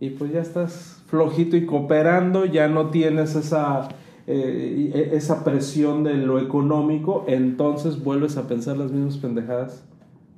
Y 0.00 0.10
pues 0.10 0.32
ya 0.32 0.40
estás 0.40 1.02
flojito 1.06 1.56
y 1.56 1.64
cooperando, 1.66 2.44
ya 2.44 2.68
no 2.68 2.90
tienes 2.90 3.34
esa, 3.34 3.88
eh, 4.26 4.92
e, 4.94 5.16
esa 5.16 5.42
presión 5.42 6.04
de 6.04 6.14
lo 6.14 6.38
económico, 6.38 7.24
entonces 7.26 8.02
vuelves 8.02 8.36
a 8.36 8.46
pensar 8.46 8.76
las 8.76 8.92
mismas 8.92 9.16
pendejadas 9.16 9.84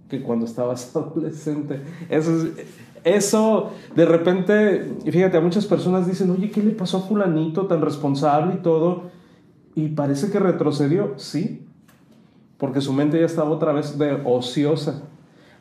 que 0.09 0.23
cuando 0.23 0.47
estabas 0.47 0.95
adolescente. 0.97 1.81
Eso, 2.09 2.31
eso 3.03 3.71
de 3.97 4.05
repente, 4.05 4.93
fíjate, 5.05 5.37
a 5.37 5.41
muchas 5.41 5.67
personas 5.67 6.07
dicen, 6.07 6.31
oye, 6.31 6.51
¿qué 6.51 6.63
le 6.63 6.71
pasó 6.71 6.99
a 6.99 7.01
fulanito 7.01 7.67
tan 7.67 7.83
responsable 7.83 8.55
y 8.55 8.63
todo? 8.63 9.11
Y 9.75 9.89
parece 9.89 10.31
que 10.31 10.39
retrocedió, 10.39 11.15
sí, 11.17 11.67
porque 12.61 12.83
su 12.83 12.93
mente 12.93 13.19
ya 13.19 13.27
estaba 13.27 13.51
otra 13.51 13.73
vez 13.73 13.99
de 13.99 14.21
ociosa. 14.25 15.03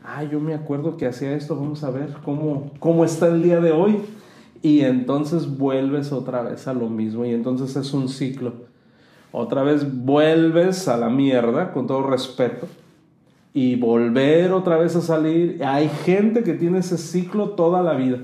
Ah, 0.04 0.24
yo 0.24 0.40
me 0.42 0.54
acuerdo 0.54 0.98
que 0.98 1.08
hacía 1.08 1.34
esto, 1.34 1.56
vamos 1.56 1.84
a 1.84 1.90
ver 1.90 2.14
cómo, 2.26 2.72
cómo 2.80 3.06
está 3.06 3.28
el 3.28 3.42
día 3.42 3.62
de 3.62 3.72
hoy. 3.72 4.02
y 4.62 4.82
entonces 4.82 5.58
vuelves 5.58 6.12
otra 6.12 6.42
vez 6.42 6.68
a 6.68 6.74
lo 6.74 6.90
mismo 6.90 7.26
y 7.26 7.32
entonces 7.32 7.76
es 7.78 7.94
un 7.94 8.10
ciclo. 8.10 8.54
Otra 9.32 9.64
vez 9.64 10.04
vuelves 10.04 10.88
a 10.90 10.98
la 10.98 11.10
mierda, 11.10 11.72
con 11.72 11.88
todo 11.88 12.04
respeto, 12.04 12.68
y 13.54 13.76
volver 13.76 14.52
otra 14.52 14.78
vez 14.78 14.96
a 14.96 15.02
salir. 15.02 15.64
Hay 15.64 15.88
gente 15.88 16.44
que 16.44 16.54
tiene 16.54 16.80
ese 16.80 16.98
ciclo 16.98 17.52
toda 17.52 17.82
la 17.82 17.94
vida. 17.94 18.20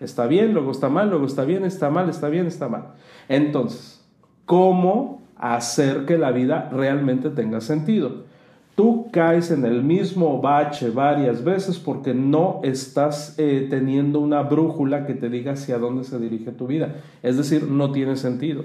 Está 0.00 0.26
bien, 0.26 0.54
luego 0.54 0.70
está 0.70 0.88
mal, 0.88 1.10
luego 1.10 1.26
está 1.26 1.44
bien, 1.44 1.64
está 1.64 1.90
mal, 1.90 2.08
está 2.08 2.28
bien, 2.28 2.46
está 2.46 2.68
mal. 2.68 2.94
Entonces, 3.28 4.02
¿cómo 4.44 5.25
hacer 5.36 6.04
que 6.06 6.18
la 6.18 6.32
vida 6.32 6.68
realmente 6.72 7.30
tenga 7.30 7.60
sentido? 7.60 8.24
Tú 8.76 9.08
caes 9.10 9.50
en 9.50 9.64
el 9.64 9.82
mismo 9.82 10.42
bache 10.42 10.90
varias 10.90 11.42
veces 11.42 11.78
porque 11.78 12.12
no 12.12 12.60
estás 12.62 13.34
eh, 13.38 13.66
teniendo 13.70 14.20
una 14.20 14.42
brújula 14.42 15.06
que 15.06 15.14
te 15.14 15.30
diga 15.30 15.52
hacia 15.52 15.78
dónde 15.78 16.04
se 16.04 16.18
dirige 16.18 16.52
tu 16.52 16.66
vida. 16.66 16.96
Es 17.22 17.38
decir, 17.38 17.70
no 17.70 17.90
tiene 17.90 18.16
sentido. 18.16 18.64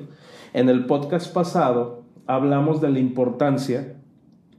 En 0.52 0.68
el 0.68 0.86
podcast 0.86 1.34
pasado 1.34 2.04
hablamos 2.28 2.82
de 2.82 2.90
la 2.90 3.00
importancia 3.00 3.96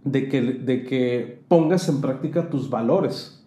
de 0.04 0.28
que, 0.28 0.40
de 0.40 0.85
que 0.85 1.42
pongas 1.49 1.87
en 1.90 2.00
práctica 2.00 2.49
tus 2.49 2.71
valores. 2.71 3.45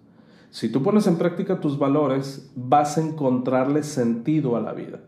Si 0.51 0.69
tú 0.69 0.84
pones 0.84 1.07
en 1.07 1.17
práctica 1.17 1.60
tus 1.60 1.77
valores, 1.79 2.51
vas 2.55 3.00
a 3.00 3.01
encontrarle 3.01 3.81
sentido 3.81 4.55
a 4.55 4.62
la 4.62 4.74
vida. 4.74 5.00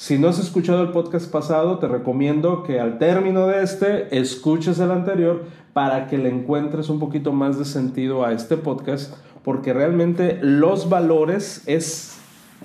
Si 0.00 0.18
no 0.18 0.28
has 0.28 0.38
escuchado 0.38 0.80
el 0.80 0.92
podcast 0.92 1.30
pasado, 1.30 1.78
te 1.78 1.86
recomiendo 1.86 2.62
que 2.62 2.80
al 2.80 2.96
término 2.96 3.46
de 3.46 3.62
este 3.62 4.18
escuches 4.18 4.80
el 4.80 4.92
anterior 4.92 5.44
para 5.74 6.06
que 6.06 6.16
le 6.16 6.30
encuentres 6.30 6.88
un 6.88 6.98
poquito 6.98 7.32
más 7.34 7.58
de 7.58 7.66
sentido 7.66 8.24
a 8.24 8.32
este 8.32 8.56
podcast, 8.56 9.14
porque 9.44 9.74
realmente 9.74 10.38
los 10.40 10.88
valores 10.88 11.64
es, 11.66 12.18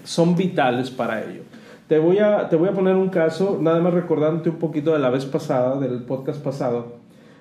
son 0.05 0.37
vitales 0.37 0.91
para 0.91 1.25
ello. 1.25 1.41
Te 1.89 1.99
voy, 1.99 2.19
a, 2.19 2.47
te 2.47 2.55
voy 2.55 2.69
a 2.69 2.73
poner 2.73 2.95
un 2.95 3.09
caso, 3.09 3.59
nada 3.61 3.81
más 3.81 3.93
recordándote 3.93 4.51
un 4.51 4.55
poquito 4.55 4.93
de 4.93 4.99
la 4.99 5.09
vez 5.09 5.25
pasada, 5.25 5.77
del 5.77 6.03
podcast 6.03 6.41
pasado. 6.41 6.93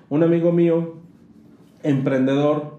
Un 0.09 0.23
amigo 0.23 0.51
mío, 0.51 0.95
emprendedor, 1.83 2.74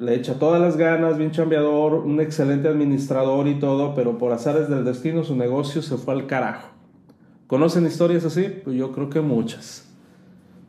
le 0.00 0.14
echa 0.14 0.38
todas 0.38 0.62
las 0.62 0.78
ganas, 0.78 1.18
bien 1.18 1.30
chambeador, 1.30 1.92
un 1.92 2.22
excelente 2.22 2.68
administrador 2.68 3.46
y 3.48 3.58
todo, 3.58 3.94
pero 3.94 4.16
por 4.16 4.32
azares 4.32 4.70
del 4.70 4.82
destino 4.82 5.24
su 5.24 5.36
negocio 5.36 5.82
se 5.82 5.98
fue 5.98 6.14
al 6.14 6.26
carajo. 6.26 6.68
¿Conocen 7.46 7.86
historias 7.86 8.24
así? 8.24 8.46
Pues 8.64 8.76
yo 8.76 8.92
creo 8.92 9.10
que 9.10 9.20
muchas. 9.20 9.86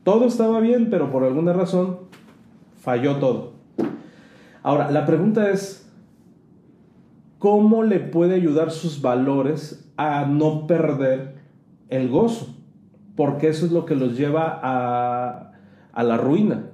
Todo 0.03 0.25
estaba 0.25 0.59
bien, 0.59 0.89
pero 0.89 1.13
por 1.13 1.23
alguna 1.23 1.53
razón 1.53 1.99
falló 2.81 3.17
todo. 3.17 3.53
Ahora, 4.63 4.91
la 4.91 5.05
pregunta 5.05 5.49
es, 5.49 5.89
¿cómo 7.39 7.83
le 7.83 8.01
puede 8.01 8.35
ayudar 8.35 8.69
sus 8.69 9.01
valores 9.01 9.89
a 9.95 10.25
no 10.25 10.67
perder 10.67 11.35
el 11.87 12.09
gozo? 12.09 12.53
Porque 13.15 13.47
eso 13.47 13.65
es 13.65 13.71
lo 13.71 13.85
que 13.85 13.95
los 13.95 14.17
lleva 14.17 14.59
a, 14.61 15.53
a 15.93 16.03
la 16.03 16.17
ruina. 16.17 16.70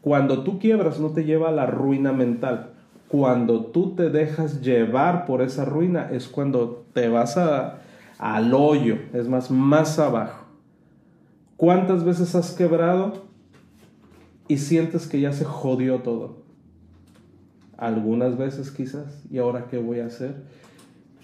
Cuando 0.00 0.42
tú 0.42 0.58
quiebras 0.58 0.98
no 1.00 1.10
te 1.10 1.24
lleva 1.24 1.48
a 1.48 1.52
la 1.52 1.66
ruina 1.66 2.12
mental. 2.12 2.70
Cuando 3.08 3.66
tú 3.66 3.94
te 3.96 4.08
dejas 4.08 4.60
llevar 4.60 5.26
por 5.26 5.42
esa 5.42 5.64
ruina 5.64 6.08
es 6.10 6.28
cuando 6.28 6.84
te 6.92 7.08
vas 7.08 7.36
a, 7.36 7.80
al 8.18 8.54
hoyo, 8.54 8.98
es 9.12 9.28
más, 9.28 9.50
más 9.50 9.98
abajo. 9.98 10.44
¿Cuántas 11.56 12.04
veces 12.04 12.34
has 12.34 12.52
quebrado 12.52 13.24
y 14.48 14.58
sientes 14.58 15.06
que 15.06 15.20
ya 15.20 15.32
se 15.32 15.44
jodió 15.44 15.98
todo? 15.98 16.38
Algunas 17.76 18.38
veces 18.38 18.70
quizás. 18.70 19.24
¿Y 19.30 19.38
ahora 19.38 19.66
qué 19.70 19.78
voy 19.78 20.00
a 20.00 20.06
hacer? 20.06 20.36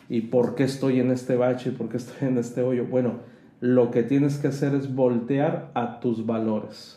¿Y 0.08 0.22
por 0.22 0.54
qué 0.54 0.64
estoy 0.64 1.00
en 1.00 1.10
este 1.10 1.36
bache? 1.36 1.70
¿Y 1.70 1.72
por 1.72 1.88
qué 1.88 1.96
estoy 1.96 2.28
en 2.28 2.38
este 2.38 2.62
hoyo? 2.62 2.84
Bueno, 2.86 3.20
lo 3.60 3.90
que 3.90 4.02
tienes 4.02 4.38
que 4.38 4.48
hacer 4.48 4.74
es 4.74 4.94
voltear 4.94 5.70
a 5.74 6.00
tus 6.00 6.26
valores. 6.26 6.95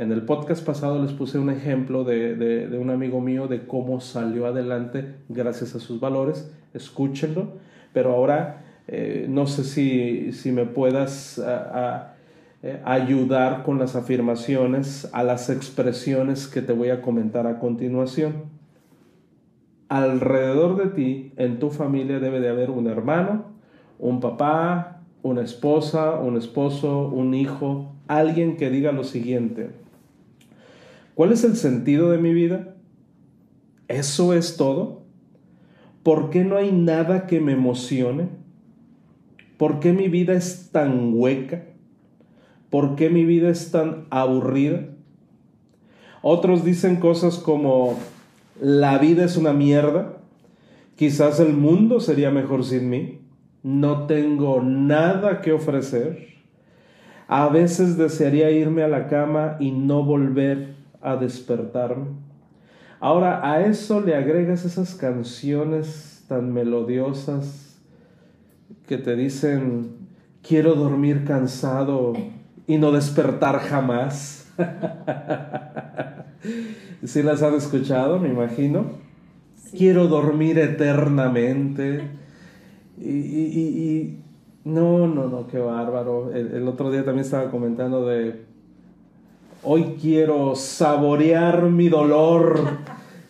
En 0.00 0.12
el 0.12 0.22
podcast 0.22 0.64
pasado 0.64 1.02
les 1.02 1.12
puse 1.12 1.38
un 1.38 1.50
ejemplo 1.50 2.04
de, 2.04 2.74
un 2.80 2.88
amigo 2.88 3.20
mío 3.20 3.48
de 3.48 3.66
cómo 3.66 4.00
salió 4.00 4.46
adelante 4.46 5.16
gracias 5.28 5.74
a 5.74 5.78
sus 5.78 6.00
valores. 6.00 6.50
Escúchenlo. 6.72 7.58
Pero 7.92 8.14
ahora 8.14 8.62
eh, 8.88 9.26
no 9.28 9.46
sé 9.46 9.62
si, 10.32 10.52
me 10.52 10.64
puedas 10.64 11.38
eh, 12.62 12.80
ayudar 12.82 13.62
con 13.62 13.78
las 13.78 13.94
afirmaciones 13.94 15.06
a 15.12 15.22
las 15.22 15.50
expresiones 15.50 16.46
que 16.46 16.62
te 16.62 16.72
voy 16.72 16.88
a 16.88 17.02
comentar 17.02 17.46
a 17.46 17.58
continuación. 17.58 18.44
Alrededor 19.90 20.82
de 20.82 20.86
ti, 20.94 21.32
en 21.36 21.58
tu 21.58 21.68
familia, 21.68 22.20
debe 22.20 22.40
de 22.40 22.48
haber 22.48 22.70
un 22.70 22.86
hermano, 22.86 23.44
un 23.98 24.20
papá, 24.20 25.02
una 25.22 25.42
esposa, 25.42 26.14
un 26.14 26.38
esposo, 26.38 27.06
un 27.08 27.34
hijo, 27.34 27.92
alguien 28.08 28.56
que 28.56 28.70
diga 28.70 28.92
lo 28.92 29.04
siguiente. 29.04 29.68
¿Cuál 31.20 31.32
es 31.32 31.44
el 31.44 31.54
sentido 31.56 32.10
de 32.12 32.16
mi 32.16 32.32
vida? 32.32 32.76
¿Eso 33.88 34.32
es 34.32 34.56
todo? 34.56 35.02
¿Por 36.02 36.30
qué 36.30 36.44
no 36.44 36.56
hay 36.56 36.72
nada 36.72 37.26
que 37.26 37.40
me 37.40 37.52
emocione? 37.52 38.30
¿Por 39.58 39.80
qué 39.80 39.92
mi 39.92 40.08
vida 40.08 40.32
es 40.32 40.70
tan 40.72 41.12
hueca? 41.12 41.64
¿Por 42.70 42.96
qué 42.96 43.10
mi 43.10 43.26
vida 43.26 43.50
es 43.50 43.70
tan 43.70 44.06
aburrida? 44.08 44.86
Otros 46.22 46.64
dicen 46.64 46.96
cosas 46.96 47.36
como, 47.36 47.98
la 48.58 48.96
vida 48.96 49.26
es 49.26 49.36
una 49.36 49.52
mierda, 49.52 50.22
quizás 50.96 51.38
el 51.38 51.52
mundo 51.52 52.00
sería 52.00 52.30
mejor 52.30 52.64
sin 52.64 52.88
mí, 52.88 53.20
no 53.62 54.06
tengo 54.06 54.62
nada 54.62 55.42
que 55.42 55.52
ofrecer, 55.52 56.28
a 57.28 57.50
veces 57.50 57.98
desearía 57.98 58.50
irme 58.50 58.82
a 58.82 58.88
la 58.88 59.06
cama 59.06 59.58
y 59.60 59.70
no 59.70 60.02
volver 60.02 60.79
a 61.00 61.16
despertarme. 61.16 62.06
Ahora 63.00 63.50
a 63.50 63.64
eso 63.64 64.00
le 64.00 64.14
agregas 64.14 64.64
esas 64.64 64.94
canciones 64.94 66.24
tan 66.28 66.52
melodiosas 66.52 67.78
que 68.86 68.98
te 68.98 69.16
dicen, 69.16 69.96
quiero 70.46 70.74
dormir 70.74 71.24
cansado 71.24 72.12
y 72.66 72.76
no 72.76 72.92
despertar 72.92 73.60
jamás. 73.60 74.52
¿Sí 77.04 77.22
las 77.22 77.42
han 77.42 77.54
escuchado, 77.54 78.18
me 78.18 78.28
imagino? 78.28 78.84
Quiero 79.76 80.08
dormir 80.08 80.58
eternamente. 80.58 82.02
Y, 82.98 84.18
no, 84.64 85.06
no, 85.06 85.28
no, 85.28 85.46
qué 85.46 85.58
bárbaro. 85.58 86.34
el 86.34 86.68
otro 86.68 86.90
día 86.90 87.02
también 87.02 87.24
estaba 87.24 87.50
comentando 87.50 88.06
de 88.06 88.44
hoy 89.62 89.96
quiero 90.00 90.54
saborear 90.54 91.64
mi 91.64 91.88
dolor. 91.88 92.78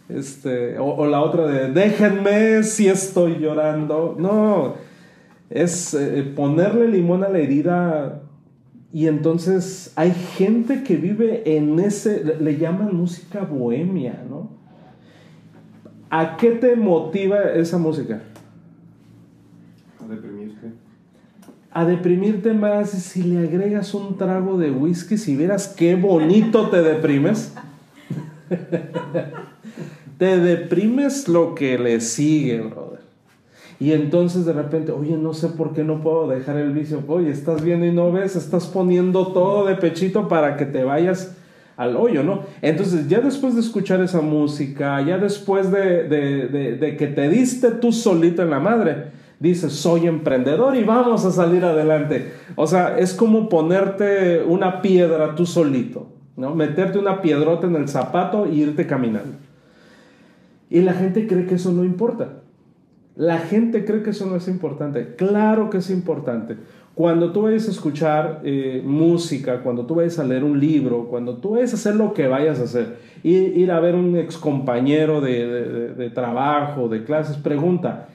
Este, 0.09 0.79
o, 0.79 1.07
la 1.07 1.21
otra 1.23 1.47
de 1.47 1.73
déjenme 1.73 2.63
si 2.63 2.89
estoy 2.89 3.39
llorando. 3.39 4.17
No, 4.19 4.75
es 5.49 5.95
eh, 5.95 6.23
ponerle 6.35 6.89
limón 6.89 7.25
a 7.25 7.29
la 7.29 7.39
herida. 7.39 8.23
Y 8.93 9.07
entonces 9.07 9.93
hay 9.95 10.11
gente 10.11 10.83
que 10.83 10.97
vive 10.97 11.57
en 11.57 11.79
ese, 11.79 12.25
le 12.41 12.59
llaman 12.59 12.97
música 12.97 13.43
bohemia, 13.45 14.25
¿no? 14.29 14.51
¿A 16.11 16.37
qué 16.37 16.51
te 16.51 16.75
motiva 16.75 17.41
esa 17.55 17.79
música? 17.79 18.21
a 20.03 20.09
deprimirte 20.09 20.73
más 22.55 22.95
y 22.95 23.01
si 23.01 23.23
le 23.23 23.47
agregas 23.47 23.95
un 23.95 24.17
trago 24.17 24.59
de 24.59 24.71
whisky, 24.71 25.17
si 25.17 25.37
vieras 25.37 25.69
qué 25.69 25.95
bonito 25.95 26.69
te 26.69 26.83
deprimes. 26.83 27.53
te 30.19 30.39
deprimes 30.39 31.29
lo 31.29 31.55
que 31.55 31.79
le 31.79 32.01
sigue, 32.01 32.61
brother. 32.61 33.01
Y 33.79 33.93
entonces 33.93 34.45
de 34.45 34.53
repente, 34.53 34.93
oye, 34.93 35.17
no 35.17 35.33
sé 35.33 35.49
por 35.49 35.73
qué 35.73 35.85
no 35.85 36.03
puedo 36.03 36.29
dejar 36.29 36.59
el 36.59 36.73
vicio. 36.73 37.03
Oye, 37.07 37.31
estás 37.31 37.63
viendo 37.63 37.87
y 37.87 37.93
no 37.93 38.13
ves, 38.13 38.37
estás 38.37 38.67
poniendo 38.67 39.29
todo 39.29 39.67
de 39.67 39.77
pechito 39.77 40.29
para 40.29 40.59
que 40.59 40.67
te 40.67 40.85
vayas 40.85 41.35
al 41.79 41.97
hoyo, 41.97 42.23
¿no? 42.23 42.43
Entonces, 42.61 43.09
ya 43.09 43.21
después 43.21 43.55
de 43.55 43.63
escuchar 43.63 44.03
esa 44.03 44.21
música, 44.21 45.01
ya 45.01 45.17
después 45.17 45.71
de, 45.71 46.07
de, 46.09 46.77
de 46.77 46.97
que 46.99 47.07
te 47.07 47.31
diste 47.31 47.71
tú 47.71 47.91
solito 47.91 48.43
en 48.43 48.51
la 48.51 48.61
madre, 48.61 49.20
dices, 49.41 49.73
soy 49.73 50.07
emprendedor 50.07 50.77
y 50.77 50.85
vamos 50.85 51.25
a 51.25 51.33
salir 51.33 51.65
adelante. 51.65 52.33
O 52.55 52.67
sea, 52.67 52.99
es 52.99 53.15
como 53.15 53.49
ponerte 53.49 54.43
una 54.45 54.83
piedra 54.83 55.35
tú 55.35 55.47
solito, 55.47 56.09
¿no? 56.37 56.55
Meterte 56.55 56.99
una 56.99 57.23
piedrota 57.23 57.67
en 57.67 57.75
el 57.75 57.89
zapato 57.89 58.45
e 58.45 58.55
irte 58.55 58.87
caminando. 58.87 59.33
Y 60.69 60.83
la 60.83 60.93
gente 60.93 61.27
cree 61.27 61.47
que 61.47 61.55
eso 61.55 61.73
no 61.73 61.85
importa. 61.85 62.43
La 63.17 63.39
gente 63.39 63.85
cree 63.85 64.03
que 64.03 64.11
eso 64.11 64.27
no 64.27 64.37
es 64.37 64.47
importante. 64.47 65.15
Claro 65.17 65.71
que 65.71 65.79
es 65.79 65.91
importante. 65.91 66.57
Cuando 66.95 67.33
tú 67.33 67.43
vayas 67.43 67.67
a 67.67 67.71
escuchar 67.71 68.43
eh, 68.45 68.83
música, 68.85 69.63
cuando 69.63 69.87
tú 69.87 69.95
vayas 69.95 70.19
a 70.19 70.25
leer 70.25 70.45
un 70.45 70.61
libro, 70.61 71.07
cuando 71.07 71.39
tú 71.39 71.53
vayas 71.53 71.73
a 71.73 71.77
hacer 71.77 71.97
lo 71.97 72.13
que 72.13 72.29
vayas 72.29 72.61
a 72.61 72.65
hacer, 72.65 72.99
ir, 73.23 73.57
ir 73.57 73.73
a 73.73 73.81
ver 73.81 73.95
un 73.95 74.17
ex 74.17 74.37
compañero 74.37 75.23
de, 75.23 75.95
de 75.95 76.11
trabajo, 76.11 76.89
de 76.89 77.05
clases, 77.05 77.37
pregunta, 77.37 78.09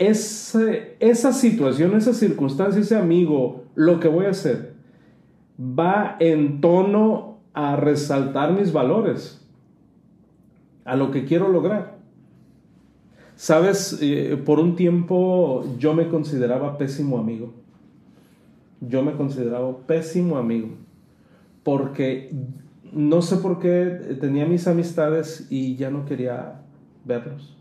esa 0.00 1.32
situación, 1.32 1.94
esa 1.94 2.14
circunstancia, 2.14 2.80
ese 2.80 2.96
amigo, 2.96 3.64
lo 3.74 4.00
que 4.00 4.08
voy 4.08 4.24
a 4.24 4.30
hacer, 4.30 4.72
va 5.60 6.16
en 6.20 6.62
tono 6.62 7.38
a 7.52 7.76
resaltar 7.76 8.52
mis 8.52 8.72
valores, 8.72 9.46
a 10.86 10.96
lo 10.96 11.10
que 11.10 11.26
quiero 11.26 11.48
lograr. 11.48 11.98
Sabes, 13.36 13.98
eh, 14.00 14.40
por 14.42 14.58
un 14.58 14.74
tiempo 14.74 15.64
yo 15.78 15.94
me 15.94 16.08
consideraba 16.08 16.78
pésimo 16.78 17.18
amigo. 17.18 17.52
Yo 18.80 19.02
me 19.02 19.12
consideraba 19.12 19.76
pésimo 19.86 20.38
amigo. 20.38 20.68
Porque 21.62 22.32
no 22.92 23.20
sé 23.20 23.36
por 23.36 23.58
qué 23.58 24.16
tenía 24.20 24.46
mis 24.46 24.66
amistades 24.66 25.46
y 25.50 25.76
ya 25.76 25.90
no 25.90 26.06
quería 26.06 26.62
verlos. 27.04 27.59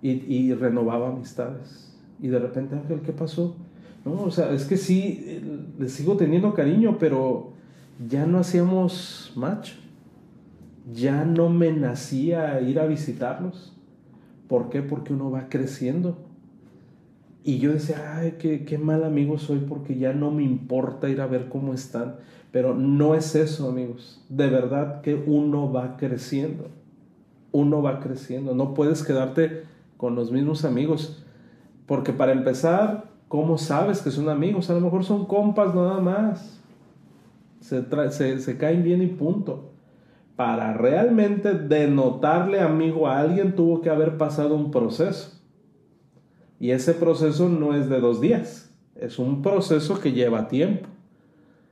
Y, 0.00 0.52
renovaba 0.54 1.08
amistades. 1.08 1.92
Y 2.20 2.28
de 2.28 2.38
repente, 2.38 2.76
Ángel, 2.76 3.00
¿qué 3.00 3.12
pasó? 3.12 3.56
No, 4.04 4.22
o 4.22 4.30
sea, 4.30 4.52
es 4.52 4.64
que 4.64 4.76
sí, 4.76 5.40
le 5.78 5.88
sigo 5.88 6.16
teniendo 6.16 6.54
cariño, 6.54 6.98
pero 6.98 7.52
ya 8.08 8.26
no 8.26 8.38
hacíamos 8.38 9.32
match. 9.34 9.72
Ya 10.92 11.24
no 11.24 11.48
me 11.50 11.72
nacía 11.72 12.60
ir 12.60 12.78
a 12.78 12.86
visitarlos. 12.86 13.74
¿Por 14.46 14.70
qué? 14.70 14.82
Porque 14.82 15.12
uno 15.12 15.30
va 15.30 15.48
creciendo. 15.48 16.16
Y 17.44 17.58
yo 17.58 17.72
decía, 17.72 18.16
ay, 18.16 18.36
qué, 18.38 18.64
qué 18.64 18.78
mal 18.78 19.04
amigo 19.04 19.38
soy 19.38 19.58
porque 19.58 19.96
ya 19.96 20.12
no 20.12 20.30
me 20.30 20.42
importa 20.42 21.08
ir 21.08 21.20
a 21.20 21.26
ver 21.26 21.48
cómo 21.48 21.74
están. 21.74 22.16
Pero 22.50 22.74
no 22.74 23.14
es 23.14 23.34
eso, 23.34 23.68
amigos. 23.68 24.24
De 24.28 24.48
verdad 24.48 25.02
que 25.02 25.14
uno 25.14 25.70
va 25.70 25.96
creciendo. 25.96 26.68
Uno 27.52 27.82
va 27.82 28.00
creciendo. 28.00 28.54
No 28.54 28.74
puedes 28.74 29.02
quedarte 29.02 29.64
con 29.98 30.14
los 30.14 30.32
mismos 30.32 30.64
amigos. 30.64 31.22
Porque 31.84 32.14
para 32.14 32.32
empezar, 32.32 33.10
¿cómo 33.28 33.58
sabes 33.58 34.00
que 34.00 34.10
son 34.10 34.30
amigos? 34.30 34.70
A 34.70 34.74
lo 34.74 34.80
mejor 34.80 35.04
son 35.04 35.26
compas 35.26 35.74
nada 35.74 36.00
más. 36.00 36.58
Se, 37.60 38.38
se, 38.38 38.56
caen 38.56 38.82
bien 38.82 39.02
y 39.02 39.08
punto 39.08 39.72
para 40.36 40.72
realmente 40.72 41.52
denotarle 41.52 42.60
amigo 42.60 43.08
a 43.08 43.18
alguien 43.18 43.56
tuvo 43.56 43.80
que 43.80 43.90
haber 43.90 44.16
pasado 44.16 44.54
un 44.54 44.70
proceso. 44.70 45.36
Y 46.60 46.70
ese 46.70 46.94
proceso 46.94 47.48
no 47.48 47.74
es 47.74 47.88
de 47.88 48.00
dos 48.00 48.20
días, 48.20 48.72
es 48.94 49.18
un 49.18 49.42
proceso 49.42 50.00
que 50.00 50.12
lleva 50.12 50.46
tiempo 50.46 50.88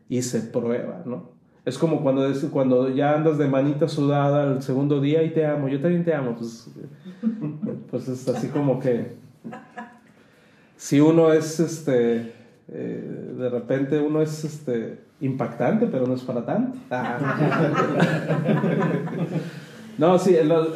y 0.09 0.23
se 0.23 0.41
prueba, 0.41 1.03
¿no? 1.07 1.36
Es 1.67 1.77
como 1.77 2.01
cuando, 2.01 2.27
cuando 2.51 2.89
ya 2.89 3.15
andas 3.15 3.37
de 3.37 3.49
manita 3.49 3.89
sudada 3.89 4.51
el 4.51 4.63
segundo 4.63 5.01
día 5.01 5.23
y 5.23 5.31
te 5.31 5.45
amo, 5.45 5.69
yo 5.69 5.81
también 5.81 6.05
te 6.05 6.15
amo, 6.15 6.37
pues, 6.37 6.71
pues 7.91 8.09
es 8.09 8.27
así 8.29 8.49
como 8.49 8.81
que 8.81 9.17
si 10.77 11.01
uno 11.01 11.33
es 11.33 11.61
este 11.61 12.37
eh, 12.69 13.35
de 13.39 13.49
repente 13.49 14.01
uno 14.01 14.21
es 14.21 14.45
este, 14.45 14.99
impactante, 15.21 15.87
pero 15.87 16.07
no 16.07 16.15
es 16.15 16.23
para 16.23 16.45
tanto. 16.45 16.79
Ah. 16.91 17.19
no, 19.99 20.19
sí, 20.19 20.37
los, 20.45 20.69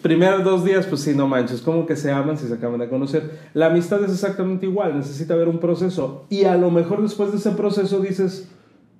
primeros 0.00 0.42
dos 0.42 0.64
días, 0.64 0.86
pues 0.86 1.02
sí, 1.02 1.14
no 1.14 1.28
manches, 1.28 1.60
como 1.60 1.84
que 1.84 1.96
se 1.96 2.10
aman 2.10 2.38
si 2.38 2.46
se 2.46 2.54
acaban 2.54 2.80
de 2.80 2.88
conocer. 2.88 3.38
La 3.52 3.66
amistad 3.66 4.02
es 4.04 4.12
exactamente 4.12 4.66
igual, 4.66 4.96
necesita 4.96 5.34
haber 5.34 5.48
un 5.48 5.58
proceso. 5.58 6.24
Y 6.30 6.44
a 6.44 6.56
lo 6.56 6.70
mejor 6.70 7.02
después 7.02 7.30
de 7.30 7.36
ese 7.36 7.50
proceso 7.50 8.00
dices, 8.00 8.48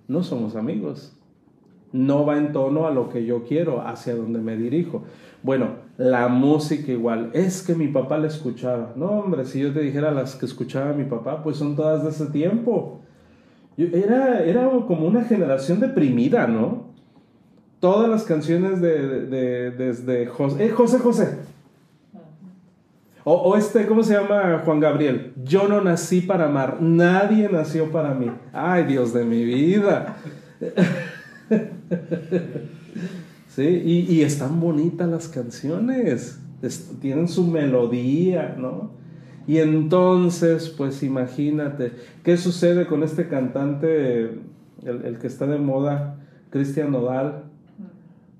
no 0.07 0.23
somos 0.23 0.55
amigos. 0.55 1.13
No 1.95 2.27
va 2.27 2.39
en 2.39 2.53
tono 2.53 2.89
a 2.89 2.91
lo 2.91 3.09
que 3.09 3.25
yo 3.25 3.45
quiero, 3.45 3.81
hacia 3.81 4.17
donde 4.17 4.41
me 4.41 4.57
dirijo. 4.57 5.05
Bueno, 5.45 5.77
la 5.97 6.27
música 6.27 6.91
igual. 6.91 7.31
Es 7.35 7.63
que 7.63 7.77
mi 7.77 7.87
papá 7.87 8.19
la 8.19 8.27
escuchaba. 8.27 8.95
No, 8.97 9.11
hombre, 9.11 9.45
si 9.45 9.61
yo 9.61 9.73
te 9.73 9.81
dijera 9.81 10.11
las 10.11 10.35
que 10.35 10.45
escuchaba 10.45 10.93
mi 10.93 11.05
papá, 11.05 11.45
pues 11.45 11.57
son 11.57 11.77
todas 11.77 12.03
de 12.03 12.11
ese 12.11 12.27
tiempo. 12.27 13.01
era, 13.77 14.43
era 14.43 14.69
como 14.89 15.07
una 15.07 15.23
generación 15.23 15.79
deprimida, 15.79 16.49
¿no? 16.49 16.89
Todas 17.79 18.09
las 18.11 18.25
canciones 18.25 18.81
de, 18.81 19.71
desde 19.71 20.27
José, 20.27 20.67
eh, 20.67 20.71
José 20.71 20.99
José. 20.99 21.39
O, 23.23 23.35
o, 23.35 23.57
este, 23.57 23.87
¿cómo 23.87 24.03
se 24.03 24.15
llama 24.15 24.63
Juan 24.65 24.81
Gabriel? 24.81 25.33
Yo 25.45 25.69
no 25.69 25.81
nací 25.81 26.23
para 26.23 26.47
amar, 26.47 26.79
nadie 26.81 27.49
nació 27.49 27.93
para 27.93 28.15
mí. 28.15 28.31
Ay, 28.53 28.85
Dios 28.85 29.15
de 29.15 29.25
mi 29.25 29.45
vida. 29.45 30.17
¿sí? 33.49 34.07
Y, 34.09 34.23
están 34.23 34.61
bonitas 34.61 35.09
las 35.09 35.29
canciones, 35.29 36.41
tienen 37.01 37.29
su 37.29 37.47
melodía, 37.47 38.57
¿no? 38.59 38.91
Y 39.47 39.59
entonces, 39.59 40.71
pues 40.71 41.03
imagínate, 41.03 41.93
¿qué 42.23 42.37
sucede 42.37 42.87
con 42.87 43.03
este 43.03 43.29
cantante, 43.29 44.39
el, 44.85 45.19
que 45.21 45.27
está 45.27 45.47
de 45.47 45.59
moda, 45.59 46.17
Cristian 46.51 46.93
Nodal? 46.93 47.45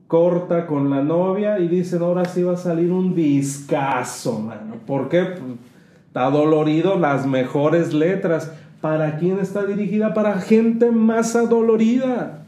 Corta 0.07 0.67
con 0.67 0.91
la 0.91 1.03
novia 1.03 1.59
y 1.59 1.69
dicen, 1.69 2.03
ahora 2.03 2.25
sí 2.25 2.43
va 2.43 2.55
a 2.55 2.57
salir 2.57 2.91
un 2.91 3.15
discazo, 3.15 4.39
mano. 4.39 4.77
¿Por 4.87 5.09
qué? 5.09 5.35
Está 6.07 6.31
dolorido, 6.31 6.99
las 6.99 7.27
mejores 7.27 7.93
letras. 7.93 8.53
¿Para 8.81 9.19
quién 9.19 9.39
está 9.39 9.65
dirigida? 9.65 10.15
Para 10.15 10.41
gente 10.41 10.91
más 10.91 11.35
adolorida. 11.37 12.44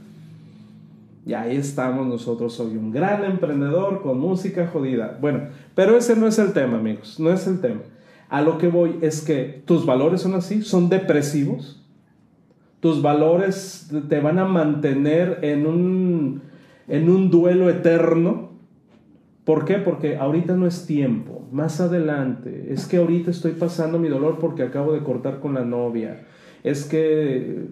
Y 1.27 1.35
ahí 1.35 1.57
estamos 1.57 2.07
nosotros, 2.07 2.55
soy 2.55 2.77
un 2.77 2.93
gran 2.93 3.25
emprendedor 3.25 4.01
con 4.01 4.21
música 4.21 4.69
jodida. 4.69 5.19
Bueno, 5.21 5.49
pero 5.75 5.97
ese 5.97 6.15
no 6.15 6.29
es 6.29 6.39
el 6.39 6.53
tema, 6.53 6.79
amigos, 6.79 7.19
no 7.19 7.33
es 7.33 7.49
el 7.49 7.61
tema. 7.61 7.81
A 8.29 8.43
lo 8.43 8.59
que 8.59 8.69
voy 8.69 8.99
es 9.01 9.23
que 9.23 9.61
tus 9.67 9.85
valores 9.85 10.21
son 10.21 10.35
así, 10.35 10.63
son 10.63 10.89
depresivos. 10.89 11.85
Tus 12.79 13.03
valores 13.03 13.91
te 14.09 14.21
van 14.21 14.39
a 14.39 14.45
mantener 14.45 15.41
en 15.43 15.67
un, 15.67 16.43
en 16.87 17.11
un 17.11 17.29
duelo 17.29 17.71
eterno. 17.71 18.53
¿Por 19.45 19.65
qué? 19.65 19.79
Porque 19.79 20.17
ahorita 20.17 20.55
no 20.55 20.69
es 20.69 20.87
tiempo, 20.87 21.49
más 21.51 21.81
adelante. 21.81 22.69
Es 22.73 22.87
que 22.87 22.99
ahorita 22.99 23.33
estoy 23.33 23.53
pasando 23.53 23.99
mi 23.99 24.09
dolor 24.09 24.39
porque 24.39 24.63
acabo 24.63 24.93
de 24.93 25.03
cortar 25.03 25.41
con 25.41 25.55
la 25.55 25.65
novia. 25.65 26.25
Es 26.63 26.85
que 26.85 27.67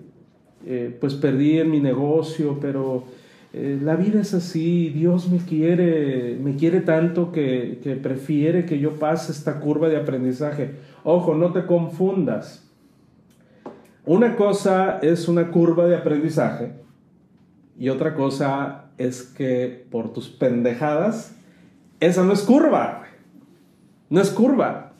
eh, 0.67 0.97
pues 1.01 1.15
perdí 1.15 1.63
mi 1.63 1.79
negocio, 1.79 2.59
pero 2.61 3.05
eh, 3.57 3.79
la 3.81 3.95
vida 3.95 4.21
es 4.21 4.35
así, 4.35 4.89
Dios 4.89 5.31
me 5.31 5.39
quiere, 5.39 6.37
me 6.43 6.57
quiere 6.57 6.81
tanto 6.81 7.31
que, 7.31 7.79
que 7.85 7.95
prefiere 7.95 8.67
que 8.67 8.81
yo 8.81 8.97
pase 8.97 9.31
esta 9.31 9.61
curva 9.61 9.89
de 9.89 9.97
aprendizaje. 9.97 10.75
Ojo, 11.05 11.37
no 11.37 11.53
te 11.53 11.65
confundas. 11.65 12.69
Una 14.05 14.35
cosa 14.35 14.99
es 15.03 15.29
una 15.29 15.53
curva 15.53 15.87
de 15.87 15.97
aprendizaje 15.97 16.73
y 17.79 17.91
otra 17.91 18.17
cosa 18.17 18.87
es 18.99 19.23
que 19.23 19.87
por 19.89 20.13
tus 20.13 20.29
pendejadas, 20.29 21.37
esa 22.01 22.25
no 22.25 22.33
es 22.33 22.43
curva. 22.43 23.05
No 24.11 24.21
es 24.21 24.31
curva. 24.31 24.95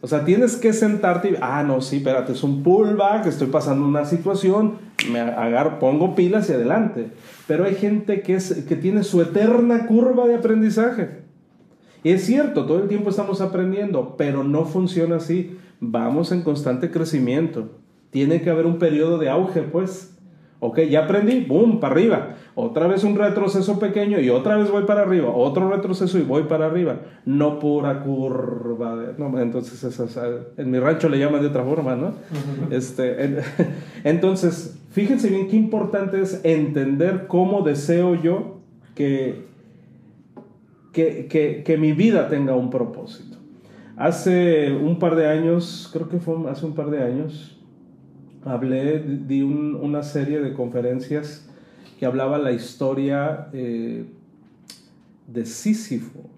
O 0.00 0.06
sea, 0.06 0.24
tienes 0.24 0.56
que 0.56 0.72
sentarte 0.72 1.32
y, 1.32 1.34
ah, 1.42 1.62
no, 1.62 1.82
sí, 1.82 1.96
espérate, 1.96 2.32
es 2.32 2.42
un 2.42 2.62
pullback, 2.62 3.26
estoy 3.26 3.48
pasando 3.48 3.86
una 3.86 4.06
situación, 4.06 4.87
me 5.10 5.20
agarro, 5.20 5.78
pongo 5.78 6.14
pilas 6.14 6.50
y 6.50 6.52
adelante. 6.52 7.08
Pero 7.46 7.64
hay 7.64 7.74
gente 7.74 8.22
que, 8.22 8.34
es, 8.34 8.64
que 8.68 8.76
tiene 8.76 9.04
su 9.04 9.22
eterna 9.22 9.86
curva 9.86 10.26
de 10.26 10.36
aprendizaje. 10.36 11.22
Y 12.04 12.10
es 12.10 12.24
cierto, 12.24 12.66
todo 12.66 12.82
el 12.82 12.88
tiempo 12.88 13.10
estamos 13.10 13.40
aprendiendo, 13.40 14.16
pero 14.16 14.44
no 14.44 14.64
funciona 14.64 15.16
así. 15.16 15.56
Vamos 15.80 16.32
en 16.32 16.42
constante 16.42 16.90
crecimiento. 16.90 17.78
Tiene 18.10 18.42
que 18.42 18.50
haber 18.50 18.66
un 18.66 18.78
periodo 18.78 19.18
de 19.18 19.28
auge, 19.28 19.62
pues. 19.62 20.17
Ok, 20.60 20.80
ya 20.90 21.04
aprendí, 21.04 21.44
boom, 21.44 21.78
para 21.78 21.94
arriba. 21.94 22.36
Otra 22.56 22.88
vez 22.88 23.04
un 23.04 23.16
retroceso 23.16 23.78
pequeño 23.78 24.18
y 24.18 24.28
otra 24.28 24.56
vez 24.56 24.70
voy 24.70 24.84
para 24.84 25.02
arriba. 25.02 25.30
Otro 25.30 25.70
retroceso 25.70 26.18
y 26.18 26.22
voy 26.22 26.44
para 26.44 26.66
arriba. 26.66 26.96
No 27.24 27.60
pura 27.60 28.02
curva. 28.02 29.14
no, 29.16 29.40
entonces, 29.40 30.00
en 30.56 30.70
mi 30.70 30.80
rancho 30.80 31.08
le 31.08 31.20
llaman 31.20 31.42
de 31.42 31.46
otra 31.46 31.62
forma, 31.62 31.94
¿no? 31.94 32.14
este, 32.70 33.36
entonces, 34.04 34.80
fíjense 34.90 35.30
bien 35.30 35.46
qué 35.46 35.54
importante 35.54 36.20
es 36.20 36.40
entender 36.44 37.28
cómo 37.28 37.62
deseo 37.62 38.16
yo 38.16 38.58
que, 38.96 39.44
que, 40.92 41.28
que, 41.28 41.62
que 41.62 41.76
mi 41.78 41.92
vida 41.92 42.28
tenga 42.28 42.56
un 42.56 42.70
propósito. 42.70 43.38
Hace 43.96 44.72
un 44.72 44.98
par 44.98 45.14
de 45.14 45.28
años, 45.28 45.88
creo 45.92 46.08
que 46.08 46.18
fue 46.18 46.34
hace 46.50 46.66
un 46.66 46.74
par 46.74 46.90
de 46.90 47.02
años, 47.02 47.57
hablé, 48.44 49.00
di 49.00 49.42
una 49.42 50.02
serie 50.02 50.40
de 50.40 50.52
conferencias 50.52 51.48
que 51.98 52.06
hablaba 52.06 52.38
la 52.38 52.52
historia 52.52 53.48
eh, 53.52 54.04
de 55.26 55.46
Sísifo. 55.46 56.30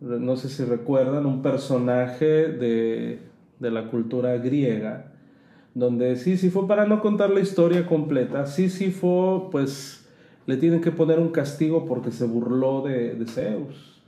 No 0.00 0.36
sé 0.36 0.48
si 0.48 0.64
recuerdan, 0.64 1.26
un 1.26 1.42
personaje 1.42 2.48
de, 2.48 3.20
de 3.58 3.70
la 3.70 3.88
cultura 3.88 4.36
griega, 4.38 5.12
donde 5.74 6.16
Sísifo, 6.16 6.66
para 6.66 6.86
no 6.86 7.00
contar 7.00 7.30
la 7.30 7.40
historia 7.40 7.86
completa, 7.86 8.46
Sísifo 8.46 9.48
pues 9.50 10.06
le 10.46 10.56
tienen 10.56 10.80
que 10.80 10.92
poner 10.92 11.18
un 11.18 11.30
castigo 11.30 11.86
porque 11.86 12.10
se 12.12 12.24
burló 12.24 12.82
de, 12.82 13.14
de 13.14 13.26
Zeus. 13.26 14.00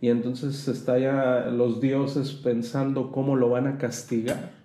y 0.00 0.08
entonces 0.08 0.68
está 0.68 0.98
ya 0.98 1.48
los 1.50 1.80
dioses 1.80 2.32
pensando 2.32 3.10
cómo 3.10 3.34
lo 3.34 3.50
van 3.50 3.66
a 3.66 3.78
castigar. 3.78 4.55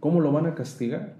¿Cómo 0.00 0.20
lo 0.20 0.32
van 0.32 0.46
a 0.46 0.54
castigar? 0.54 1.14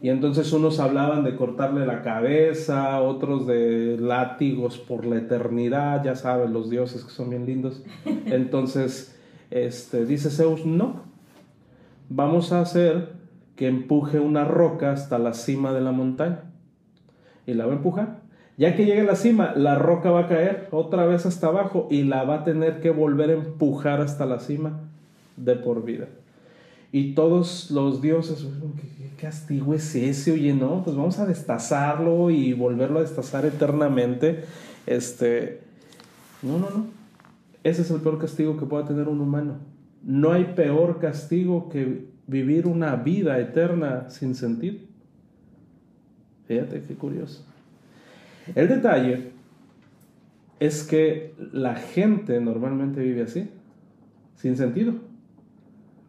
Y 0.00 0.10
entonces 0.10 0.52
unos 0.52 0.78
hablaban 0.78 1.24
de 1.24 1.36
cortarle 1.36 1.86
la 1.86 2.02
cabeza, 2.02 3.00
otros 3.00 3.46
de 3.46 3.96
látigos 3.98 4.78
por 4.78 5.06
la 5.06 5.16
eternidad, 5.16 6.04
ya 6.04 6.14
saben, 6.14 6.52
los 6.52 6.68
dioses 6.68 7.04
que 7.04 7.10
son 7.10 7.30
bien 7.30 7.46
lindos. 7.46 7.82
Entonces, 8.26 9.18
este, 9.50 10.04
dice 10.04 10.30
Zeus, 10.30 10.66
no, 10.66 11.02
vamos 12.10 12.52
a 12.52 12.60
hacer 12.60 13.14
que 13.56 13.68
empuje 13.68 14.20
una 14.20 14.44
roca 14.44 14.92
hasta 14.92 15.18
la 15.18 15.32
cima 15.32 15.72
de 15.72 15.80
la 15.80 15.92
montaña. 15.92 16.42
Y 17.46 17.54
la 17.54 17.64
va 17.64 17.72
a 17.72 17.76
empujar. 17.76 18.20
Ya 18.58 18.74
que 18.74 18.84
llegue 18.84 19.00
a 19.00 19.04
la 19.04 19.16
cima, 19.16 19.54
la 19.54 19.76
roca 19.76 20.10
va 20.10 20.20
a 20.20 20.28
caer 20.28 20.68
otra 20.72 21.06
vez 21.06 21.26
hasta 21.26 21.48
abajo 21.48 21.88
y 21.90 22.04
la 22.04 22.24
va 22.24 22.36
a 22.36 22.44
tener 22.44 22.80
que 22.80 22.90
volver 22.90 23.30
a 23.30 23.34
empujar 23.34 24.00
hasta 24.00 24.26
la 24.26 24.40
cima 24.40 24.80
de 25.36 25.56
por 25.56 25.84
vida. 25.84 26.06
Y 26.92 27.14
todos 27.14 27.70
los 27.70 28.00
dioses, 28.00 28.46
¿qué, 28.98 29.10
castigo 29.20 29.74
es 29.74 29.94
ese? 29.94 30.32
Oye, 30.32 30.54
no, 30.54 30.82
pues 30.84 30.96
vamos 30.96 31.18
a 31.18 31.26
destazarlo 31.26 32.30
y 32.30 32.52
volverlo 32.52 32.98
a 32.98 33.02
destazar 33.02 33.44
eternamente. 33.44 34.44
Este, 34.86 35.62
no, 36.42 36.58
no, 36.58 36.70
no. 36.70 36.86
Ese 37.64 37.82
es 37.82 37.90
el 37.90 38.00
peor 38.00 38.18
castigo 38.18 38.56
que 38.56 38.66
pueda 38.66 38.84
tener 38.84 39.08
un 39.08 39.20
humano. 39.20 39.56
No 40.02 40.32
hay 40.32 40.52
peor 40.54 41.00
castigo 41.00 41.68
que 41.68 42.06
vivir 42.26 42.66
una 42.66 42.96
vida 42.96 43.38
eterna 43.40 44.08
sin 44.10 44.34
sentido. 44.34 44.78
Fíjate 46.46 46.82
qué 46.82 46.94
curioso. 46.94 47.44
El 48.54 48.68
detalle 48.68 49.32
es 50.60 50.84
que 50.84 51.34
la 51.52 51.74
gente 51.74 52.40
normalmente 52.40 53.00
vive 53.00 53.22
así, 53.22 53.50
sin 54.36 54.56
sentido. 54.56 54.94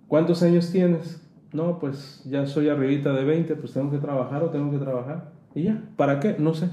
¿Cuántos 0.07 0.43
años 0.43 0.71
tienes? 0.71 1.21
No, 1.53 1.79
pues 1.79 2.21
ya 2.25 2.45
soy 2.45 2.69
arribita 2.69 3.13
de 3.13 3.23
20, 3.23 3.55
pues 3.55 3.73
tengo 3.73 3.91
que 3.91 3.97
trabajar 3.97 4.43
o 4.43 4.49
tengo 4.49 4.71
que 4.71 4.77
trabajar. 4.77 5.31
Y 5.53 5.63
ya, 5.63 5.81
¿para 5.95 6.19
qué? 6.19 6.35
No 6.37 6.53
sé. 6.53 6.69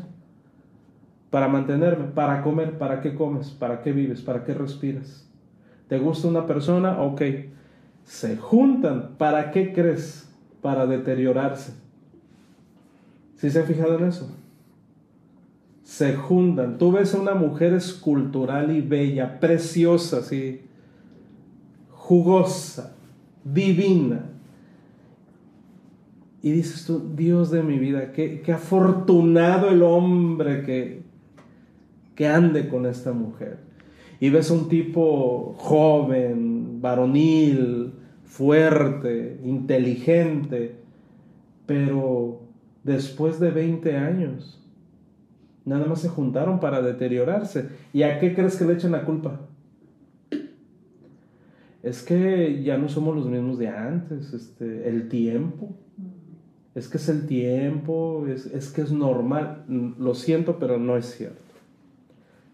Para 1.31 1.49
mantenerme, 1.49 2.05
para 2.07 2.43
comer, 2.43 2.79
¿para 2.79 3.01
qué 3.01 3.15
comes? 3.15 3.51
¿Para 3.51 3.83
qué 3.83 3.93
vives? 3.93 4.21
¿Para 4.21 4.45
qué 4.45 4.55
respiras? 4.55 5.29
¿Te 5.89 5.99
gusta 5.99 6.29
una 6.29 6.47
persona? 6.47 7.03
Ok. 7.03 7.23
Se 8.05 8.37
juntan. 8.37 9.17
¿Para 9.19 9.51
qué 9.51 9.73
crees? 9.73 10.29
Para 10.63 10.87
deteriorarse. 10.87 11.75
¿Sí 13.37 13.51
se 13.51 13.61
han 13.61 13.67
fijado 13.67 13.99
en 13.99 14.05
eso? 14.05 14.31
Se 15.83 16.15
juntan. 16.15 16.79
Tú 16.79 16.93
ves 16.93 17.15
a 17.15 17.21
una 17.21 17.35
mujer 17.35 17.75
escultural 17.75 18.75
y 18.75 18.81
bella, 18.81 19.39
preciosa, 19.39 20.19
así, 20.19 20.63
jugosa, 21.91 22.95
divina. 23.45 24.31
Y 26.43 26.53
dices 26.53 26.85
tú, 26.85 27.13
Dios 27.15 27.51
de 27.51 27.63
mi 27.63 27.79
vida, 27.79 28.13
qué, 28.13 28.43
qué 28.43 28.53
afortunado 28.53 29.71
el 29.71 29.83
hombre 29.83 30.63
que, 30.63 31.03
que 32.15 32.27
ande 32.29 32.69
con 32.69 32.87
esta 32.87 33.13
mujer. 33.13 33.59
Y 34.21 34.31
ves 34.31 34.51
a 34.51 34.55
un 34.55 34.69
tipo 34.69 35.55
joven, 35.59 36.81
varonil, 36.81 37.93
fuerte, 38.25 39.41
inteligente, 39.45 40.77
pero 41.67 42.43
después 42.83 43.41
de 43.41 43.51
20 43.51 43.97
años, 43.97 44.61
nada 45.65 45.87
más 45.87 46.01
se 46.01 46.09
juntaron 46.09 46.61
para 46.61 46.83
deteriorarse. 46.83 47.69
¿Y 47.93 48.03
a 48.03 48.19
qué 48.19 48.35
crees 48.35 48.57
que 48.57 48.65
le 48.65 48.75
echan 48.75 48.93
la 48.93 49.05
culpa? 49.05 49.41
Es 51.85 52.03
que 52.03 52.63
ya 52.63 52.79
no 52.79 52.89
somos 52.89 53.15
los 53.15 53.27
mismos 53.27 53.59
de 53.59 53.69
antes, 53.69 54.33
este, 54.33 54.89
el 54.89 55.11
tiempo, 55.11 55.75
es 56.75 56.89
que 56.89 56.97
es 56.97 57.09
el 57.11 57.27
tiempo, 57.27 58.25
es, 58.27 58.47
es 58.47 58.71
que 58.71 58.81
es 58.81 58.91
normal, 58.91 59.65
lo 59.69 60.15
siento, 60.15 60.59
pero 60.59 60.79
no 60.79 60.97
es 60.97 61.15
cierto, 61.15 61.43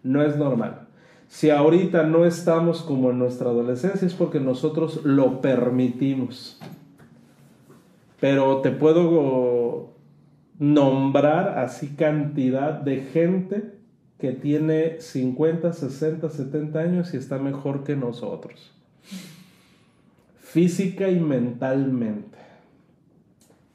no 0.03 0.21
es 0.21 0.35
normal. 0.35 0.87
Si 1.29 1.49
ahorita 1.49 2.03
no 2.03 2.25
estamos 2.25 2.81
como 2.81 3.11
en 3.11 3.19
nuestra 3.19 3.49
adolescencia 3.49 4.05
es 4.05 4.13
porque 4.13 4.41
nosotros 4.41 4.99
lo 5.05 5.39
permitimos. 5.39 6.59
Pero 8.19 8.57
te 8.57 8.71
puedo 8.71 9.91
nombrar 10.59 11.57
así 11.57 11.95
cantidad 11.95 12.73
de 12.73 12.97
gente 12.97 13.75
que 14.19 14.33
tiene 14.33 14.99
50, 14.99 15.71
60, 15.71 16.29
70 16.29 16.79
años 16.79 17.13
y 17.13 17.17
está 17.17 17.39
mejor 17.39 17.85
que 17.85 17.95
nosotros 17.95 18.73
física 20.39 21.09
y 21.09 21.19
mentalmente. 21.19 22.37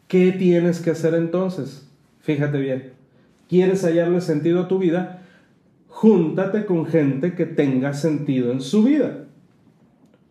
¿Qué 0.09 0.33
tienes 0.33 0.81
que 0.81 0.91
hacer 0.91 1.15
entonces? 1.15 1.89
Fíjate 2.21 2.59
bien. 2.59 2.93
¿Quieres 3.49 3.85
hallarle 3.85 4.21
sentido 4.21 4.63
a 4.63 4.69
tu 4.69 4.79
vida? 4.79 5.23
Júntate 5.89 6.67
con 6.67 6.87
gente 6.87 7.35
que 7.35 7.47
tenga 7.47 7.95
sentido 7.95 8.53
en 8.53 8.61
su 8.61 8.85
vida 8.85 9.25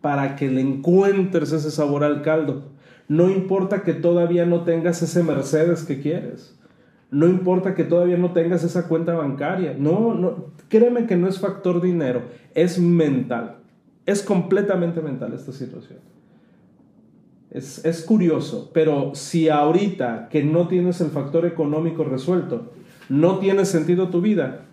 para 0.00 0.36
que 0.36 0.48
le 0.48 0.60
encuentres 0.60 1.52
ese 1.52 1.70
sabor 1.70 2.04
al 2.04 2.22
caldo. 2.22 2.70
No 3.08 3.28
importa 3.28 3.82
que 3.82 3.92
todavía 3.92 4.46
no 4.46 4.62
tengas 4.62 5.02
ese 5.02 5.22
Mercedes 5.22 5.82
que 5.82 6.00
quieres. 6.00 6.56
No 7.10 7.26
importa 7.26 7.74
que 7.74 7.84
todavía 7.84 8.16
no 8.16 8.32
tengas 8.32 8.62
esa 8.64 8.88
cuenta 8.88 9.14
bancaria. 9.14 9.74
No, 9.78 10.14
no, 10.14 10.46
créeme 10.68 11.06
que 11.06 11.16
no 11.16 11.28
es 11.28 11.38
factor 11.38 11.80
dinero, 11.80 12.22
es 12.54 12.78
mental. 12.78 13.56
Es 14.06 14.22
completamente 14.22 15.02
mental 15.02 15.32
esta 15.34 15.52
situación. 15.52 15.98
Es, 17.50 18.04
curioso, 18.06 18.70
pero 18.74 19.14
si 19.14 19.48
ahorita 19.48 20.28
que 20.28 20.44
no 20.44 20.68
tienes 20.68 21.00
el 21.00 21.10
factor 21.10 21.46
económico 21.46 22.04
resuelto, 22.04 22.72
no 23.08 23.38
tiene 23.38 23.64
sentido 23.64 24.08
tu 24.08 24.20
vida, 24.20 24.66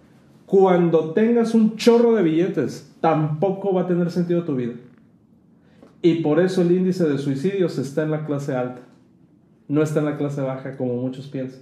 cuando 0.46 1.12
tengas 1.12 1.56
un 1.56 1.78
chorro 1.78 2.14
de 2.14 2.24
billetes, 2.24 2.94
tampoco 3.00 3.74
va 3.74 3.84
a 3.84 3.88
tener 3.88 4.12
sentido 4.12 4.44
tu 4.44 4.56
vida. 4.56 4.74
Y 6.02 6.16
por 6.16 6.42
eso 6.42 6.62
el 6.62 6.74
índice 6.74 7.08
de 7.08 7.18
suicidios 7.18 7.78
está 7.78 8.04
en 8.04 8.12
la 8.12 8.26
clase 8.26 8.54
alta, 8.54 8.82
no 9.70 9.82
está 9.82 10.00
en 10.00 10.06
la 10.06 10.18
clase 10.18 10.42
baja 10.42 10.76
como 10.76 10.96
muchos 10.98 11.28
piensan. 11.28 11.62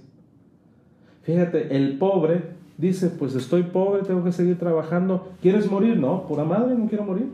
Fíjate, 1.22 1.76
el 1.76 1.98
pobre 1.98 2.42
dice, 2.78 3.10
pues 3.10 3.36
estoy 3.36 3.62
pobre, 3.62 4.02
tengo 4.02 4.24
que 4.24 4.32
seguir 4.32 4.58
trabajando. 4.58 5.28
¿Quieres 5.40 5.70
morir? 5.70 5.96
No, 5.96 6.26
pura 6.26 6.42
madre, 6.42 6.74
no 6.74 6.88
quiero 6.88 7.04
morir. 7.04 7.28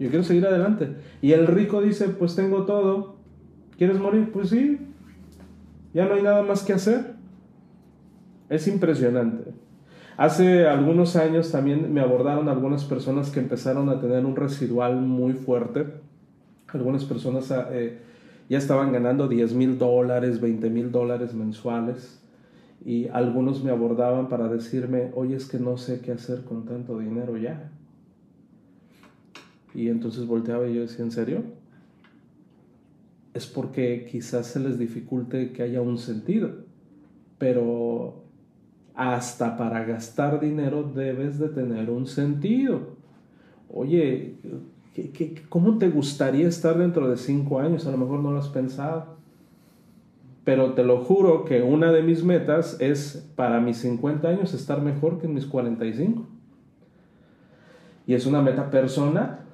Yo 0.00 0.08
quiero 0.08 0.24
seguir 0.24 0.44
adelante. 0.46 0.96
Y 1.22 1.32
el 1.32 1.46
rico 1.46 1.80
dice, 1.80 2.08
pues 2.08 2.34
tengo 2.34 2.64
todo, 2.64 3.20
¿Quieres 3.80 3.98
morir? 3.98 4.30
Pues 4.30 4.50
sí. 4.50 4.78
Ya 5.94 6.04
no 6.04 6.12
hay 6.12 6.22
nada 6.22 6.42
más 6.42 6.62
que 6.62 6.74
hacer. 6.74 7.14
Es 8.50 8.68
impresionante. 8.68 9.52
Hace 10.18 10.66
algunos 10.66 11.16
años 11.16 11.50
también 11.50 11.90
me 11.90 12.02
abordaron 12.02 12.50
algunas 12.50 12.84
personas 12.84 13.30
que 13.30 13.40
empezaron 13.40 13.88
a 13.88 13.98
tener 13.98 14.26
un 14.26 14.36
residual 14.36 15.00
muy 15.00 15.32
fuerte. 15.32 15.86
Algunas 16.74 17.06
personas 17.06 17.50
ah, 17.52 17.68
eh, 17.72 18.02
ya 18.50 18.58
estaban 18.58 18.92
ganando 18.92 19.28
10 19.28 19.54
mil 19.54 19.78
dólares, 19.78 20.42
20 20.42 20.68
mil 20.68 20.92
dólares 20.92 21.32
mensuales. 21.32 22.22
Y 22.84 23.08
algunos 23.08 23.64
me 23.64 23.70
abordaban 23.70 24.28
para 24.28 24.48
decirme, 24.48 25.10
oye, 25.14 25.36
es 25.36 25.46
que 25.46 25.58
no 25.58 25.78
sé 25.78 26.02
qué 26.02 26.12
hacer 26.12 26.44
con 26.44 26.66
tanto 26.66 26.98
dinero 26.98 27.38
ya. 27.38 27.72
Y 29.74 29.88
entonces 29.88 30.26
volteaba 30.26 30.68
y 30.68 30.74
yo 30.74 30.82
decía, 30.82 31.04
¿en 31.04 31.10
serio? 31.10 31.42
es 33.34 33.46
porque 33.46 34.06
quizás 34.10 34.46
se 34.46 34.60
les 34.60 34.78
dificulte 34.78 35.52
que 35.52 35.62
haya 35.62 35.80
un 35.80 35.98
sentido. 35.98 36.50
Pero 37.38 38.24
hasta 38.94 39.56
para 39.56 39.84
gastar 39.84 40.40
dinero 40.40 40.82
debes 40.82 41.38
de 41.38 41.48
tener 41.48 41.90
un 41.90 42.06
sentido. 42.06 42.98
Oye, 43.72 44.34
cómo 45.48 45.78
te 45.78 45.88
gustaría 45.88 46.48
estar 46.48 46.76
dentro 46.76 47.08
de 47.08 47.16
cinco 47.16 47.60
años? 47.60 47.86
A 47.86 47.92
lo 47.92 47.98
mejor 47.98 48.20
no 48.20 48.32
lo 48.32 48.38
has 48.38 48.48
pensado. 48.48 49.18
Pero 50.44 50.72
te 50.72 50.82
lo 50.82 50.98
juro 51.04 51.44
que 51.44 51.62
una 51.62 51.92
de 51.92 52.02
mis 52.02 52.24
metas 52.24 52.80
es 52.80 53.30
para 53.36 53.60
mis 53.60 53.76
50 53.78 54.26
años 54.26 54.54
estar 54.54 54.82
mejor 54.82 55.18
que 55.18 55.26
en 55.26 55.34
mis 55.34 55.46
45. 55.46 56.26
Y 58.06 58.14
es 58.14 58.26
una 58.26 58.42
meta 58.42 58.70
personal. 58.70 59.49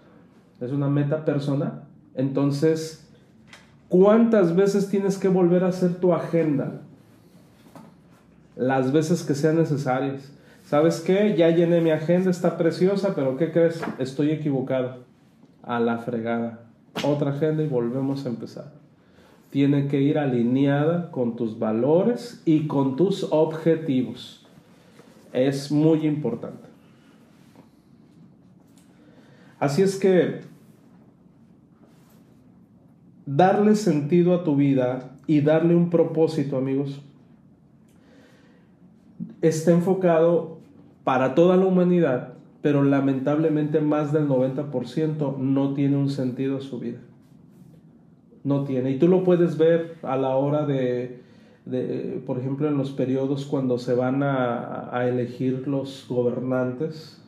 Es 0.61 0.73
una 0.73 0.89
meta 0.89 1.25
personal. 1.25 1.85
Entonces, 2.15 3.07
¿Cuántas 3.89 4.57
veces 4.57 4.89
tienes 4.89 5.17
que 5.17 5.29
volver 5.29 5.63
a 5.63 5.69
hacer 5.69 5.95
tu 6.01 6.13
agenda? 6.13 6.81
Las 8.57 8.93
veces 8.93 9.23
que 9.23 9.35
sean 9.35 9.57
necesarias. 9.57 10.33
¿Sabes 10.65 11.01
qué? 11.01 11.37
Ya 11.37 11.51
llené 11.51 11.81
mi 11.81 11.93
agenda, 11.93 12.31
está 12.31 12.57
preciosa, 12.57 13.15
pero 13.15 13.37
¿qué 13.37 13.53
crees? 13.53 13.81
Estoy 13.99 14.31
equivocado. 14.33 15.05
A 15.63 15.79
la 15.79 15.99
fregada. 15.99 16.61
Otra 17.05 17.31
agenda 17.31 17.63
y 17.63 17.69
volvemos 17.69 18.27
a 18.27 18.29
empezar. 18.29 18.73
Tiene 19.51 19.87
que 19.87 20.01
ir 20.01 20.19
alineada 20.19 21.13
con 21.13 21.37
tus 21.37 21.59
valores 21.59 22.43
y 22.45 22.67
con 22.67 22.97
tus 22.97 23.29
objetivos. 23.31 24.45
Es 25.33 25.71
muy 25.71 26.07
importante. 26.07 26.67
Así 29.59 29.83
es 29.83 29.99
que 29.99 30.41
darle 33.25 33.75
sentido 33.75 34.35
a 34.35 34.45
tu 34.45 34.57
vida 34.57 35.17
y 35.27 35.41
darle 35.41 35.75
un 35.75 35.91
propósito, 35.91 36.57
amigos, 36.57 37.03
está 39.41 39.73
enfocado 39.73 40.59
para 41.05 41.35
toda 41.35 41.57
la 41.57 41.67
humanidad, 41.67 42.35
pero 42.63 42.83
lamentablemente 42.83 43.81
más 43.81 44.13
del 44.13 44.29
90% 44.29 45.39
no 45.39 45.75
tiene 45.75 45.97
un 45.97 46.11
sentido 46.11 46.59
a 46.59 46.61
su 46.61 46.79
vida. 46.79 46.99
No 48.45 48.65
tiene. 48.65 48.93
Y 48.93 48.99
tú 48.99 49.09
lo 49.09 49.25
puedes 49.25 49.59
ver 49.59 49.97
a 50.03 50.17
la 50.17 50.37
hora 50.37 50.67
de, 50.67 51.21
por 52.27 52.39
ejemplo, 52.39 52.69
en 52.69 52.77
los 52.77 52.93
periodos 52.93 53.45
cuando 53.45 53.79
se 53.79 53.95
van 53.95 54.23
a, 54.23 54.97
a 54.97 55.09
elegir 55.09 55.67
los 55.67 56.07
gobernantes, 56.09 57.26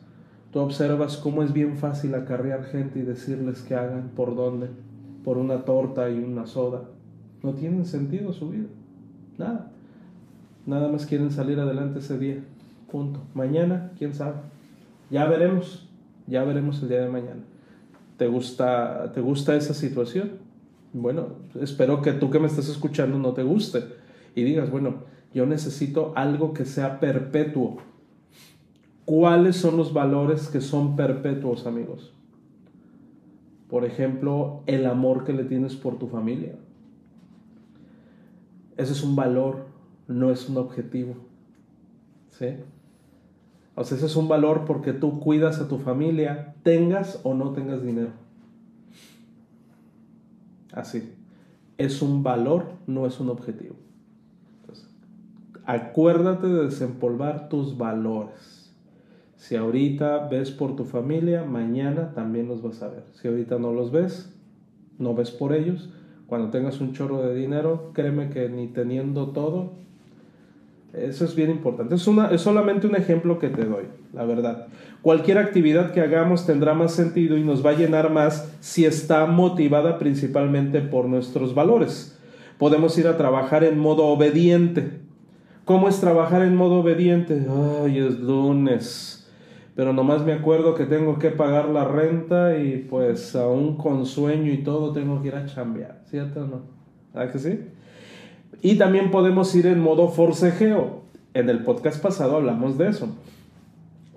tú 0.51 0.59
observas 0.59 1.17
cómo 1.17 1.43
es 1.43 1.53
bien 1.53 1.77
fácil 1.77 2.15
acarrear 2.15 2.63
gente 2.65 2.99
y 2.99 3.03
decirles 3.03 3.61
que 3.61 3.75
hagan 3.75 4.11
por 4.15 4.35
dónde, 4.35 4.67
por 5.23 5.37
una 5.37 5.65
torta 5.65 6.09
y 6.09 6.19
una 6.19 6.45
soda. 6.45 6.83
No 7.43 7.53
tienen 7.53 7.85
sentido 7.85 8.33
su 8.33 8.49
vida. 8.49 8.67
Nada. 9.37 9.71
Nada 10.65 10.87
más 10.89 11.05
quieren 11.05 11.31
salir 11.31 11.59
adelante 11.59 11.99
ese 11.99 12.17
día. 12.17 12.43
Punto. 12.91 13.21
Mañana, 13.33 13.91
quién 13.97 14.13
sabe. 14.13 14.35
Ya 15.09 15.25
veremos. 15.25 15.87
Ya 16.27 16.43
veremos 16.43 16.81
el 16.83 16.89
día 16.89 17.01
de 17.01 17.09
mañana. 17.09 17.41
¿Te 18.17 18.27
gusta, 18.27 19.11
¿Te 19.13 19.21
gusta 19.21 19.55
esa 19.55 19.73
situación? 19.73 20.31
Bueno, 20.91 21.29
espero 21.61 22.01
que 22.01 22.13
tú 22.13 22.29
que 22.29 22.39
me 22.39 22.47
estás 22.47 22.67
escuchando 22.67 23.17
no 23.17 23.33
te 23.33 23.43
guste 23.43 23.83
y 24.35 24.43
digas, 24.43 24.69
bueno, 24.69 25.03
yo 25.33 25.45
necesito 25.45 26.13
algo 26.15 26.53
que 26.53 26.65
sea 26.65 26.99
perpetuo. 26.99 27.77
¿Cuáles 29.09 29.55
son 29.55 29.75
los 29.75 29.91
valores 29.91 30.49
que 30.49 30.61
son 30.61 30.95
perpetuos, 30.95 31.65
amigos? 31.65 32.13
Por 33.67 33.83
ejemplo, 33.83 34.61
el 34.67 34.85
amor 34.85 35.23
que 35.23 35.33
le 35.33 35.45
tienes 35.45 35.75
por 35.75 35.97
tu 35.97 36.05
familia. 36.09 36.53
Ese 38.77 38.93
es 38.93 39.03
un 39.03 39.15
valor, 39.15 39.65
no 40.07 40.29
es 40.29 40.47
un 40.47 40.57
objetivo. 40.57 41.15
¿Sí? 42.29 42.57
O 43.73 43.83
sea, 43.83 43.97
ese 43.97 44.05
es 44.05 44.15
un 44.15 44.27
valor 44.27 44.65
porque 44.65 44.93
tú 44.93 45.19
cuidas 45.19 45.59
a 45.59 45.67
tu 45.67 45.79
familia, 45.79 46.53
tengas 46.61 47.19
o 47.23 47.33
no 47.33 47.53
tengas 47.53 47.81
dinero. 47.81 48.11
Así. 50.71 51.15
Es 51.79 52.03
un 52.03 52.21
valor, 52.21 52.73
no 52.85 53.07
es 53.07 53.19
un 53.19 53.29
objetivo. 53.29 53.75
acuérdate 55.65 56.45
de 56.45 56.65
desempolvar 56.65 57.49
tus 57.49 57.75
valores. 57.75 58.58
Si 59.39 59.55
ahorita 59.55 60.27
ves 60.27 60.51
por 60.51 60.75
tu 60.75 60.83
familia, 60.83 61.45
mañana 61.45 62.11
también 62.13 62.49
los 62.49 62.61
vas 62.61 62.83
a 62.83 62.89
ver. 62.89 63.03
Si 63.13 63.29
ahorita 63.29 63.57
no 63.57 63.71
los 63.71 63.89
ves, 63.89 64.29
no 64.97 65.15
ves 65.15 65.31
por 65.31 65.53
ellos, 65.53 65.89
cuando 66.27 66.49
tengas 66.49 66.81
un 66.81 66.91
chorro 66.91 67.21
de 67.21 67.33
dinero, 67.33 67.91
créeme 67.93 68.29
que 68.29 68.49
ni 68.49 68.67
teniendo 68.67 69.29
todo, 69.29 69.71
eso 70.91 71.23
es 71.23 71.35
bien 71.35 71.51
importante. 71.51 71.95
Es, 71.95 72.05
una, 72.05 72.27
es 72.31 72.41
solamente 72.41 72.85
un 72.85 72.97
ejemplo 72.97 73.39
que 73.39 73.47
te 73.47 73.63
doy, 73.63 73.85
la 74.13 74.25
verdad. 74.25 74.67
Cualquier 75.01 75.37
actividad 75.37 75.93
que 75.93 76.01
hagamos 76.01 76.45
tendrá 76.45 76.73
más 76.73 76.91
sentido 76.91 77.37
y 77.37 77.43
nos 77.43 77.65
va 77.65 77.69
a 77.69 77.77
llenar 77.77 78.11
más 78.11 78.53
si 78.59 78.83
está 78.83 79.25
motivada 79.25 79.99
principalmente 79.99 80.81
por 80.81 81.05
nuestros 81.05 81.55
valores. 81.55 82.19
Podemos 82.57 82.97
ir 82.97 83.07
a 83.07 83.15
trabajar 83.15 83.63
en 83.63 83.79
modo 83.79 84.03
obediente. 84.07 84.99
¿Cómo 85.63 85.87
es 85.87 86.01
trabajar 86.01 86.41
en 86.41 86.57
modo 86.57 86.81
obediente? 86.81 87.47
Ay, 87.85 87.99
es 87.99 88.19
lunes 88.19 89.18
pero 89.79 89.93
nomás 89.93 90.25
me 90.25 90.33
acuerdo 90.33 90.75
que 90.75 90.83
tengo 90.83 91.19
que 91.19 91.29
pagar 91.29 91.69
la 91.69 91.85
renta 91.85 92.57
y 92.57 92.85
pues 92.89 93.33
aún 93.33 93.77
con 93.77 94.05
sueño 94.05 94.51
y 94.51 94.57
todo 94.57 94.91
tengo 94.91 95.21
que 95.21 95.29
ir 95.29 95.35
a 95.35 95.45
chambear, 95.45 96.01
¿cierto 96.09 96.41
o 96.41 96.47
no? 96.47 96.61
¿Verdad 97.13 97.31
que 97.31 97.39
sí? 97.39 97.59
Y 98.61 98.75
también 98.75 99.09
podemos 99.09 99.55
ir 99.55 99.67
en 99.67 99.79
modo 99.79 100.09
forcejeo. 100.09 101.03
En 101.33 101.49
el 101.49 101.63
podcast 101.63 102.03
pasado 102.03 102.35
hablamos 102.35 102.77
de 102.77 102.89
eso. 102.89 103.15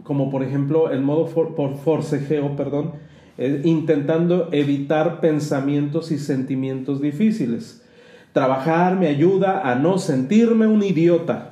Como 0.03 0.33
por 0.33 0.42
ejemplo 0.42 0.90
el 0.90 1.01
modo 1.01 1.27
por 1.27 1.77
forcejeo, 1.77 2.57
perdón, 2.57 2.94
intentando 3.38 4.48
evitar 4.51 5.20
pensamientos 5.20 6.11
y 6.11 6.18
sentimientos 6.18 7.01
difíciles. 7.01 7.87
Trabajar 8.33 8.98
me 8.98 9.07
ayuda 9.07 9.70
a 9.70 9.77
no 9.77 9.98
sentirme 9.98 10.66
un 10.66 10.83
idiota. 10.83 11.51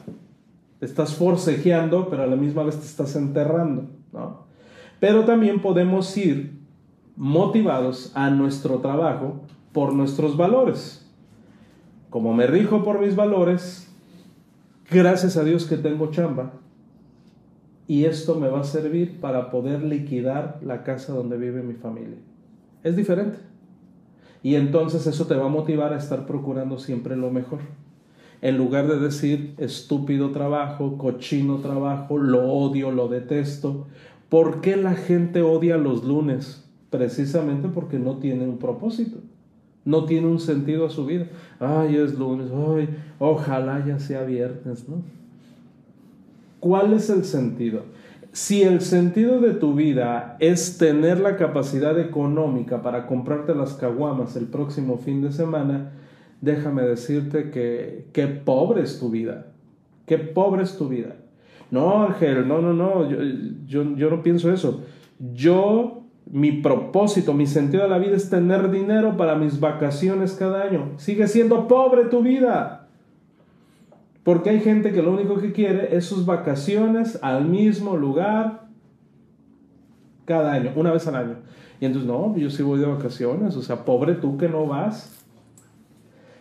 Estás 0.81 1.15
forcejeando, 1.15 2.09
pero 2.11 2.25
a 2.25 2.27
la 2.27 2.35
misma 2.35 2.65
vez 2.65 2.77
te 2.77 2.87
estás 2.87 3.15
enterrando. 3.15 4.00
Pero 4.99 5.25
también 5.25 5.61
podemos 5.61 6.17
ir 6.17 6.59
motivados 7.17 8.13
a 8.15 8.31
nuestro 8.31 8.79
trabajo 8.79 9.41
por 9.73 9.95
nuestros 9.95 10.37
valores. 10.37 11.07
Como 12.09 12.35
me 12.35 12.47
rijo 12.47 12.83
por 12.83 13.01
mis 13.01 13.15
valores, 13.15 13.89
gracias 14.91 15.37
a 15.37 15.45
Dios 15.45 15.67
que 15.67 15.77
tengo 15.77 16.11
chamba. 16.11 16.53
Y 17.87 18.05
esto 18.05 18.37
me 18.37 18.49
va 18.49 18.61
a 18.61 18.65
servir 18.65 19.21
para 19.21 19.51
poder 19.51 19.83
liquidar 19.83 20.61
la 20.63 20.85
casa 20.85 21.13
donde 21.13 21.37
vive 21.37 21.63
mi 21.63 21.75
familia. 21.75 22.19
Es 22.83 22.97
diferente. 22.97 23.39
Y 24.43 24.55
entonces 24.55 25.07
eso 25.07 25.27
te 25.27 25.35
va 25.35 25.47
a 25.47 25.51
motivar 25.51 25.93
a 25.93 25.99
estar 25.99 26.27
procurando 26.27 26.79
siempre 26.79 27.17
lo 27.17 27.31
mejor. 27.31 27.61
En 28.43 28.57
lugar 28.57 28.87
de 28.89 28.99
decir 28.99 29.55
estúpido 29.59 30.31
trabajo, 30.31 30.97
cochino 30.97 31.59
trabajo, 31.59 32.17
lo 32.19 32.51
odio, 32.51 32.91
lo 32.91 33.09
detesto, 33.09 33.87
¿Por 34.31 34.61
qué 34.61 34.77
la 34.77 34.95
gente 34.95 35.43
odia 35.43 35.77
los 35.77 36.05
lunes? 36.05 36.65
Precisamente 36.89 37.69
porque 37.69 37.99
no 37.99 38.19
tiene 38.19 38.45
un 38.45 38.59
propósito, 38.59 39.19
no 39.85 40.05
tiene 40.05 40.29
un 40.29 40.39
sentido 40.39 40.87
a 40.87 40.91
su 40.91 41.05
vida. 41.05 41.27
Ay, 41.59 41.97
es 41.97 42.17
lunes, 42.17 42.49
ojalá 43.19 43.85
ya 43.85 43.99
sea 43.99 44.23
viernes, 44.23 44.89
¿no? 44.89 45.03
¿Cuál 46.61 46.93
es 46.93 47.11
el 47.11 47.25
sentido? 47.25 47.83
Si 48.33 48.63
el 48.63 48.81
sentido 48.81 49.41
de 49.41 49.55
tu 49.55 49.75
vida 49.75 50.37
es 50.39 50.79
tener 50.79 51.19
la 51.19 51.37
capacidad 51.37 51.99
económica 51.99 52.83
para 52.83 53.09
comprarte 53.09 53.55
las 53.57 53.75
caguamas 53.75 54.37
el 54.37 54.47
próximo 54.47 54.99
fin 54.99 55.23
de 55.23 55.33
semana, 55.33 55.91
déjame 56.41 56.83
decirte 56.83 57.51
que 57.51 58.07
qué 58.13 58.27
pobre 58.27 58.83
es 58.83 58.99
tu 58.99 59.11
vida, 59.11 59.53
qué 60.07 60.19
pobre 60.19 60.63
es 60.63 60.77
tu 60.77 60.89
vida. 60.89 61.17
No, 61.71 62.05
Ángel, 62.05 62.49
no, 62.49 62.61
no, 62.61 62.73
no, 62.73 63.09
yo, 63.67 63.85
no 63.85 64.23
pienso 64.23 64.53
eso. 64.53 64.83
Yo, 65.33 66.03
mi 66.27 66.53
propósito, 66.53 67.33
mi 67.33 67.47
sentido 67.47 67.85
de 67.85 67.89
la 67.89 67.99
vida 67.99 68.17
es 68.17 68.29
tener 68.29 68.71
dinero 68.71 69.17
para 69.17 69.37
mis 69.37 69.61
vacaciones 69.61 70.33
cada 70.33 70.63
año. 70.65 70.93
Sigue 70.97 71.29
siendo 71.29 71.69
pobre 71.69 72.07
tu 72.07 72.23
vida. 72.23 72.89
Porque 74.25 74.51
hay 74.51 74.61
gente 74.61 74.93
que 74.93 75.03
lo 75.03 75.13
único 75.13 75.37
que 75.37 75.53
quiere 75.53 75.97
es 75.97 76.05
sus 76.05 76.27
vacaciones 76.27 77.19
al 77.23 77.47
mismo 77.47 77.97
lugar 77.97 78.69
cada 80.25 80.53
año, 80.53 80.73
una 80.77 80.93
vez 80.93 81.07
al 81.07 81.17
año. 81.17 81.37
Y 81.81 81.87
entonces, 81.87 82.09
no, 82.09 82.37
yo 82.37 82.51
sí 82.51 82.63
voy 82.63 82.79
de 82.79 82.87
vacaciones, 82.87 83.57
o 83.57 83.63
sea, 83.63 83.85
pobre 83.85 84.15
tú 84.15 84.37
que 84.37 84.49
no 84.49 84.67
vas. 84.67 85.20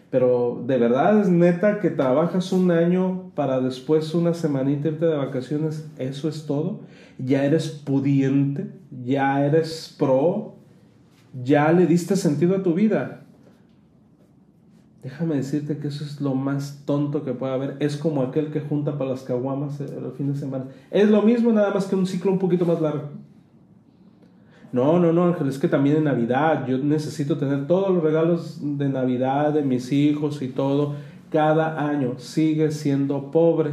Pero 0.10 0.64
de 0.66 0.78
verdad 0.78 1.22
es 1.22 1.30
neta 1.30 1.80
que 1.80 1.92
trabajas 1.92 2.52
un 2.52 2.72
año 2.72 3.32
para 3.36 3.60
después 3.60 4.14
una 4.16 4.34
semanita 4.34 4.88
irte 4.88 5.06
de 5.06 5.16
vacaciones. 5.16 5.88
Eso 5.98 6.28
es 6.30 6.46
todo. 6.46 6.82
Ya 7.20 7.46
eres 7.46 7.68
pudiente, 7.70 8.72
ya 9.04 9.46
eres 9.46 9.96
pro, 9.98 10.56
ya 11.44 11.72
le 11.72 11.86
diste 11.86 12.16
sentido 12.16 12.56
a 12.56 12.64
tu 12.64 12.74
vida. 12.74 13.26
Déjame 15.04 15.36
decirte 15.36 15.78
que 15.78 15.88
eso 15.88 16.04
es 16.04 16.20
lo 16.20 16.34
más 16.36 16.84
tonto 16.86 17.24
que 17.24 17.34
puede 17.34 17.54
haber. 17.54 17.78
Es 17.80 17.96
como 17.96 18.22
aquel 18.22 18.52
que 18.52 18.60
junta 18.60 18.98
para 18.98 19.12
las 19.12 19.22
caguamas 19.22 19.80
el 19.80 20.12
fin 20.18 20.34
de 20.34 20.40
semana. 20.40 20.66
Es 20.92 21.10
lo 21.10 21.22
mismo, 21.22 21.52
nada 21.52 21.74
más 21.74 21.86
que 21.86 21.96
un 21.96 22.06
ciclo 22.06 22.32
un 22.32 22.40
poquito 22.40 22.66
más 22.66 22.82
largo. 22.82 23.10
No, 24.72 25.00
no, 25.00 25.12
no, 25.12 25.26
Ángel, 25.26 25.50
es 25.50 25.58
que 25.58 25.68
también 25.68 25.98
en 25.98 26.04
Navidad 26.04 26.68
yo 26.68 26.78
necesito 26.78 27.38
tener 27.38 27.66
todos 27.66 27.94
los 27.94 28.04
regalos 28.04 28.60
de 28.62 28.88
Navidad 28.88 29.54
de 29.54 29.64
mis 29.64 29.92
hijos 29.92 30.42
y 30.42 30.50
todo. 30.50 30.94
Cada 31.32 31.88
año 31.88 32.14
sigue 32.18 32.72
siendo 32.72 33.32
pobre. 33.32 33.72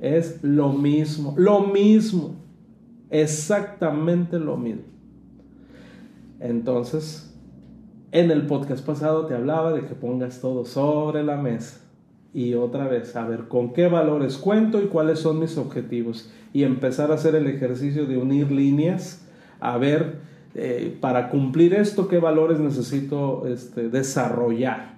Es 0.00 0.42
lo 0.42 0.72
mismo, 0.72 1.34
lo 1.36 1.60
mismo, 1.60 2.36
exactamente 3.10 4.38
lo 4.38 4.56
mismo. 4.56 4.82
Entonces, 6.38 7.34
en 8.12 8.30
el 8.30 8.46
podcast 8.46 8.84
pasado 8.86 9.26
te 9.26 9.34
hablaba 9.34 9.72
de 9.72 9.86
que 9.86 9.94
pongas 9.94 10.40
todo 10.40 10.64
sobre 10.64 11.24
la 11.24 11.36
mesa. 11.36 11.80
Y 12.32 12.54
otra 12.54 12.86
vez, 12.86 13.16
a 13.16 13.26
ver 13.26 13.48
con 13.48 13.72
qué 13.72 13.88
valores 13.88 14.36
cuento 14.36 14.82
y 14.82 14.86
cuáles 14.86 15.18
son 15.20 15.40
mis 15.40 15.56
objetivos. 15.56 16.30
Y 16.52 16.64
empezar 16.64 17.10
a 17.10 17.14
hacer 17.14 17.34
el 17.34 17.46
ejercicio 17.46 18.06
de 18.06 18.18
unir 18.18 18.52
líneas 18.52 19.25
a 19.60 19.78
ver 19.78 20.26
eh, 20.58 20.96
para 21.02 21.28
cumplir 21.28 21.74
esto 21.74 22.08
qué 22.08 22.18
valores 22.18 22.58
necesito 22.58 23.46
este, 23.46 23.90
desarrollar. 23.90 24.96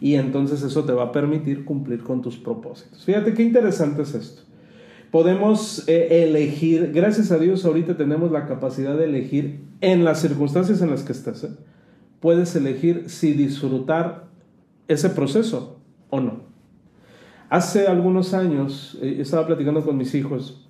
Y 0.00 0.14
entonces 0.14 0.62
eso 0.62 0.84
te 0.84 0.92
va 0.92 1.04
a 1.04 1.12
permitir 1.12 1.64
cumplir 1.64 2.02
con 2.02 2.22
tus 2.22 2.36
propósitos. 2.36 3.04
Fíjate 3.04 3.32
qué 3.32 3.44
interesante 3.44 4.02
es 4.02 4.14
esto. 4.14 4.42
Podemos 5.12 5.84
eh, 5.86 6.24
elegir, 6.24 6.90
gracias 6.92 7.30
a 7.30 7.38
Dios 7.38 7.64
ahorita 7.64 7.96
tenemos 7.96 8.32
la 8.32 8.46
capacidad 8.46 8.96
de 8.96 9.04
elegir 9.04 9.60
en 9.80 10.04
las 10.04 10.20
circunstancias 10.20 10.82
en 10.82 10.90
las 10.90 11.04
que 11.04 11.12
estés. 11.12 11.44
¿eh? 11.44 11.50
Puedes 12.18 12.56
elegir 12.56 13.08
si 13.08 13.32
disfrutar 13.32 14.24
ese 14.88 15.08
proceso 15.10 15.78
o 16.10 16.20
no. 16.20 16.40
Hace 17.48 17.86
algunos 17.86 18.34
años 18.34 18.98
estaba 19.00 19.46
platicando 19.46 19.84
con 19.84 19.96
mis 19.96 20.16
hijos. 20.16 20.68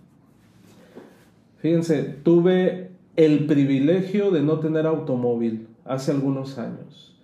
Fíjense, 1.63 2.03
tuve 2.23 2.91
el 3.17 3.47
privilegio 3.47 4.31
de 4.31 4.43
no 4.43 4.61
tener 4.61 4.87
automóvil 4.87 5.69
hace 5.85 6.13
algunos 6.13 6.59
años. 6.59 7.19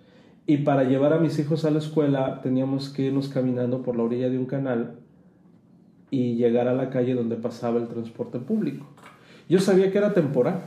Y 0.45 0.57
para 0.57 0.83
llevar 0.83 1.13
a 1.13 1.19
mis 1.19 1.37
hijos 1.39 1.63
a 1.63 1.71
la 1.71 1.79
escuela 1.79 2.41
teníamos 2.41 2.89
que 2.89 3.03
irnos 3.03 3.29
caminando 3.29 3.83
por 3.83 3.95
la 3.95 4.03
orilla 4.03 4.29
de 4.29 4.37
un 4.37 4.45
canal 4.45 4.95
y 6.09 6.35
llegar 6.35 6.67
a 6.67 6.73
la 6.73 6.89
calle 6.89 7.13
donde 7.13 7.35
pasaba 7.35 7.79
el 7.79 7.87
transporte 7.87 8.39
público. 8.39 8.85
Yo 9.47 9.59
sabía 9.59 9.91
que 9.91 9.97
era 9.97 10.13
temporal. 10.13 10.61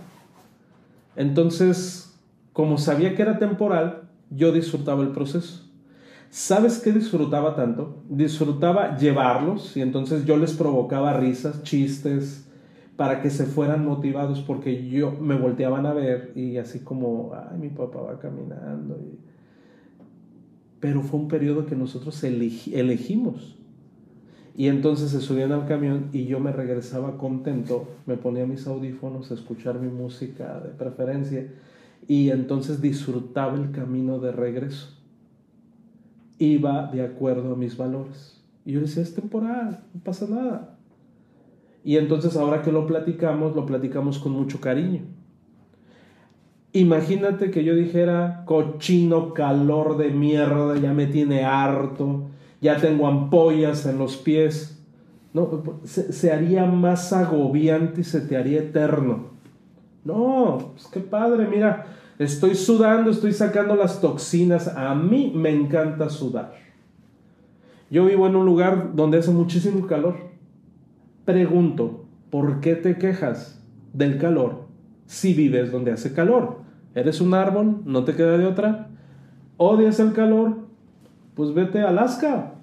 Entonces, 1.14 2.18
como 2.52 2.78
sabía 2.78 3.14
que 3.14 3.22
era 3.22 3.38
temporal, 3.38 4.08
yo 4.30 4.52
disfrutaba 4.52 5.02
el 5.02 5.10
proceso. 5.10 5.64
¿Sabes 6.30 6.78
qué 6.78 6.92
disfrutaba 6.92 7.54
tanto? 7.54 8.02
Disfrutaba 8.08 8.96
llevarlos 8.96 9.76
y 9.76 9.82
entonces 9.82 10.24
yo 10.24 10.36
les 10.36 10.52
provocaba 10.54 11.12
risas, 11.14 11.62
chistes, 11.62 12.45
para 12.96 13.20
que 13.20 13.30
se 13.30 13.44
fueran 13.44 13.84
motivados 13.84 14.40
porque 14.40 14.88
yo 14.88 15.12
me 15.12 15.36
volteaban 15.36 15.84
a 15.86 15.92
ver 15.92 16.32
y 16.34 16.56
así 16.56 16.80
como, 16.80 17.32
ay, 17.34 17.58
mi 17.58 17.68
papá 17.68 18.00
va 18.00 18.18
caminando. 18.18 18.98
Pero 20.80 21.02
fue 21.02 21.20
un 21.20 21.28
periodo 21.28 21.66
que 21.66 21.76
nosotros 21.76 22.22
elegimos. 22.24 23.58
Y 24.56 24.68
entonces 24.68 25.10
se 25.10 25.20
subían 25.20 25.52
al 25.52 25.66
camión 25.66 26.08
y 26.12 26.24
yo 26.24 26.40
me 26.40 26.50
regresaba 26.50 27.18
contento, 27.18 27.86
me 28.06 28.16
ponía 28.16 28.46
mis 28.46 28.66
audífonos 28.66 29.30
a 29.30 29.34
escuchar 29.34 29.78
mi 29.78 29.88
música 29.88 30.60
de 30.60 30.70
preferencia 30.70 31.46
y 32.08 32.30
entonces 32.30 32.80
disfrutaba 32.80 33.56
el 33.56 33.70
camino 33.72 34.18
de 34.18 34.32
regreso. 34.32 34.96
Iba 36.38 36.90
de 36.90 37.02
acuerdo 37.02 37.52
a 37.52 37.56
mis 37.56 37.76
valores. 37.76 38.42
Y 38.64 38.72
yo 38.72 38.80
decía, 38.80 39.02
es 39.02 39.14
temporal, 39.14 39.84
no 39.92 40.00
pasa 40.00 40.26
nada. 40.26 40.75
Y 41.86 41.96
entonces 41.96 42.36
ahora 42.36 42.60
que 42.60 42.70
lo 42.70 42.86
platicamos, 42.86 43.56
lo 43.56 43.64
platicamos 43.64 44.18
con 44.18 44.32
mucho 44.32 44.60
cariño. 44.60 45.04
Imagínate 46.74 47.50
que 47.50 47.64
yo 47.64 47.74
dijera, 47.74 48.42
cochino 48.44 49.32
calor 49.32 49.96
de 49.96 50.10
mierda, 50.10 50.76
ya 50.78 50.92
me 50.92 51.06
tiene 51.06 51.44
harto 51.44 52.26
ya 52.60 52.78
tengo 52.78 53.06
ampollas 53.06 53.86
en 53.86 53.98
los 53.98 54.16
pies. 54.16 54.84
No, 55.32 55.62
se, 55.84 56.32
haría 56.32 56.64
más 56.64 57.12
agobiante 57.12 58.00
y 58.00 58.04
se 58.04 58.20
te 58.22 58.36
haría 58.36 58.60
eterno. 58.60 59.30
No, 60.04 60.72
pues 60.72 60.86
qué 60.86 61.00
padre, 61.00 61.46
mira, 61.46 61.86
estoy 62.18 62.54
sudando, 62.54 63.10
estoy 63.10 63.32
sacando 63.32 63.76
las 63.76 64.00
toxinas. 64.00 64.68
A 64.68 64.94
mí 64.94 65.32
me 65.34 65.50
encanta 65.50 66.08
sudar. 66.08 66.54
Yo 67.90 68.06
vivo 68.06 68.26
en 68.26 68.36
un 68.36 68.46
lugar 68.46 68.94
donde 68.94 69.18
hace 69.18 69.30
muchísimo 69.30 69.86
calor. 69.86 70.16
Pregunto, 71.26 72.04
¿por 72.30 72.60
qué 72.60 72.76
te 72.76 72.98
quejas 72.98 73.60
del 73.92 74.16
calor 74.18 74.66
si 75.06 75.34
vives 75.34 75.72
donde 75.72 75.90
hace 75.90 76.12
calor? 76.12 76.58
¿Eres 76.94 77.20
un 77.20 77.34
árbol? 77.34 77.82
¿No 77.84 78.04
te 78.04 78.14
queda 78.14 78.38
de 78.38 78.46
otra? 78.46 78.90
¿Odias 79.56 79.98
el 79.98 80.12
calor? 80.12 80.56
Pues 81.34 81.52
vete 81.52 81.82
a 81.82 81.88
Alaska. 81.88 82.54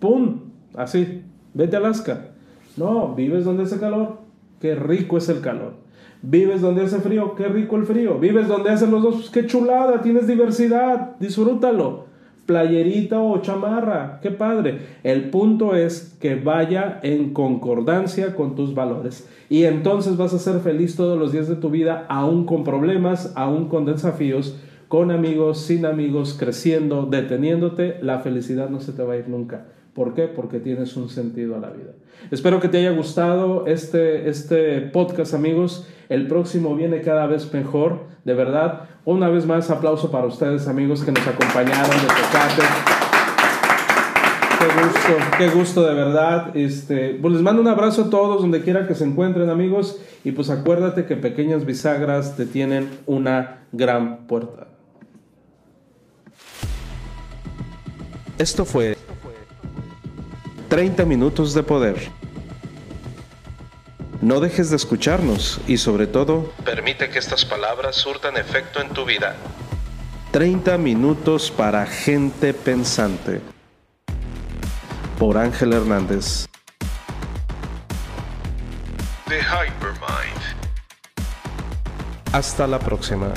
¡Pum! 0.00 0.40
Así. 0.74 1.22
Vete 1.54 1.76
a 1.76 1.78
Alaska. 1.78 2.30
No, 2.76 3.14
vives 3.14 3.44
donde 3.44 3.62
hace 3.62 3.78
calor. 3.78 4.18
Qué 4.60 4.74
rico 4.74 5.18
es 5.18 5.28
el 5.28 5.40
calor. 5.40 5.74
Vives 6.20 6.62
donde 6.62 6.82
hace 6.82 6.98
frío. 6.98 7.36
Qué 7.36 7.46
rico 7.46 7.76
el 7.76 7.86
frío. 7.86 8.18
Vives 8.18 8.48
donde 8.48 8.70
hacen 8.70 8.90
los 8.90 9.04
dos. 9.04 9.14
Pues 9.14 9.30
qué 9.30 9.46
chulada. 9.46 10.02
Tienes 10.02 10.26
diversidad. 10.26 11.16
Disfrútalo. 11.20 12.05
Playerita 12.46 13.20
o 13.20 13.42
chamarra. 13.42 14.20
Qué 14.22 14.30
padre. 14.30 14.78
El 15.02 15.30
punto 15.30 15.74
es 15.74 16.16
que 16.20 16.36
vaya 16.36 17.00
en 17.02 17.34
concordancia 17.34 18.34
con 18.34 18.54
tus 18.54 18.74
valores. 18.74 19.28
Y 19.48 19.64
entonces 19.64 20.16
vas 20.16 20.32
a 20.32 20.38
ser 20.38 20.60
feliz 20.60 20.96
todos 20.96 21.18
los 21.18 21.32
días 21.32 21.48
de 21.48 21.56
tu 21.56 21.70
vida, 21.70 22.06
aún 22.08 22.46
con 22.46 22.64
problemas, 22.64 23.32
aún 23.36 23.68
con 23.68 23.84
desafíos 23.84 24.56
con 24.88 25.10
amigos, 25.10 25.62
sin 25.62 25.84
amigos, 25.84 26.36
creciendo, 26.38 27.06
deteniéndote, 27.06 27.98
la 28.02 28.20
felicidad 28.20 28.70
no 28.70 28.80
se 28.80 28.92
te 28.92 29.02
va 29.02 29.14
a 29.14 29.16
ir 29.16 29.28
nunca. 29.28 29.66
¿Por 29.96 30.12
qué? 30.12 30.28
Porque 30.28 30.60
tienes 30.60 30.94
un 30.98 31.08
sentido 31.08 31.56
a 31.56 31.58
la 31.58 31.70
vida. 31.70 31.92
Espero 32.30 32.60
que 32.60 32.68
te 32.68 32.76
haya 32.76 32.90
gustado 32.90 33.66
este, 33.66 34.28
este 34.28 34.82
podcast, 34.82 35.32
amigos. 35.32 35.88
El 36.10 36.26
próximo 36.26 36.76
viene 36.76 37.00
cada 37.00 37.26
vez 37.26 37.50
mejor, 37.54 38.00
de 38.22 38.34
verdad. 38.34 38.90
Una 39.06 39.30
vez 39.30 39.46
más, 39.46 39.70
aplauso 39.70 40.10
para 40.10 40.26
ustedes, 40.26 40.68
amigos, 40.68 41.02
que 41.02 41.12
nos 41.12 41.26
acompañaron 41.26 41.88
de 41.88 42.08
Tecate. 42.08 42.62
Qué 44.58 44.66
gusto, 44.82 45.36
qué 45.38 45.48
gusto 45.48 45.82
de 45.86 45.94
verdad. 45.94 46.54
Este, 46.54 47.18
pues 47.18 47.32
les 47.32 47.42
mando 47.42 47.62
un 47.62 47.68
abrazo 47.68 48.02
a 48.02 48.10
todos 48.10 48.42
donde 48.42 48.60
quiera 48.60 48.86
que 48.86 48.94
se 48.94 49.04
encuentren, 49.04 49.48
amigos. 49.48 49.98
Y 50.24 50.32
pues 50.32 50.50
acuérdate 50.50 51.06
que 51.06 51.16
pequeñas 51.16 51.64
bisagras 51.64 52.36
te 52.36 52.44
tienen 52.44 52.90
una 53.06 53.60
gran 53.72 54.26
puerta. 54.26 54.66
Esto 58.36 58.66
fue 58.66 58.94
30 60.68 61.04
minutos 61.04 61.54
de 61.54 61.62
poder. 61.62 62.10
No 64.20 64.40
dejes 64.40 64.70
de 64.70 64.76
escucharnos 64.76 65.60
y 65.68 65.76
sobre 65.76 66.06
todo, 66.06 66.52
permite 66.64 67.08
que 67.10 67.18
estas 67.18 67.44
palabras 67.44 67.96
surtan 67.96 68.36
efecto 68.36 68.80
en 68.80 68.88
tu 68.88 69.04
vida. 69.04 69.36
30 70.32 70.76
minutos 70.78 71.50
para 71.50 71.86
gente 71.86 72.52
pensante. 72.52 73.40
Por 75.18 75.38
Ángel 75.38 75.72
Hernández. 75.72 76.46
The 79.28 79.40
Hypermind. 79.40 80.42
Hasta 82.32 82.66
la 82.66 82.78
próxima. 82.78 83.32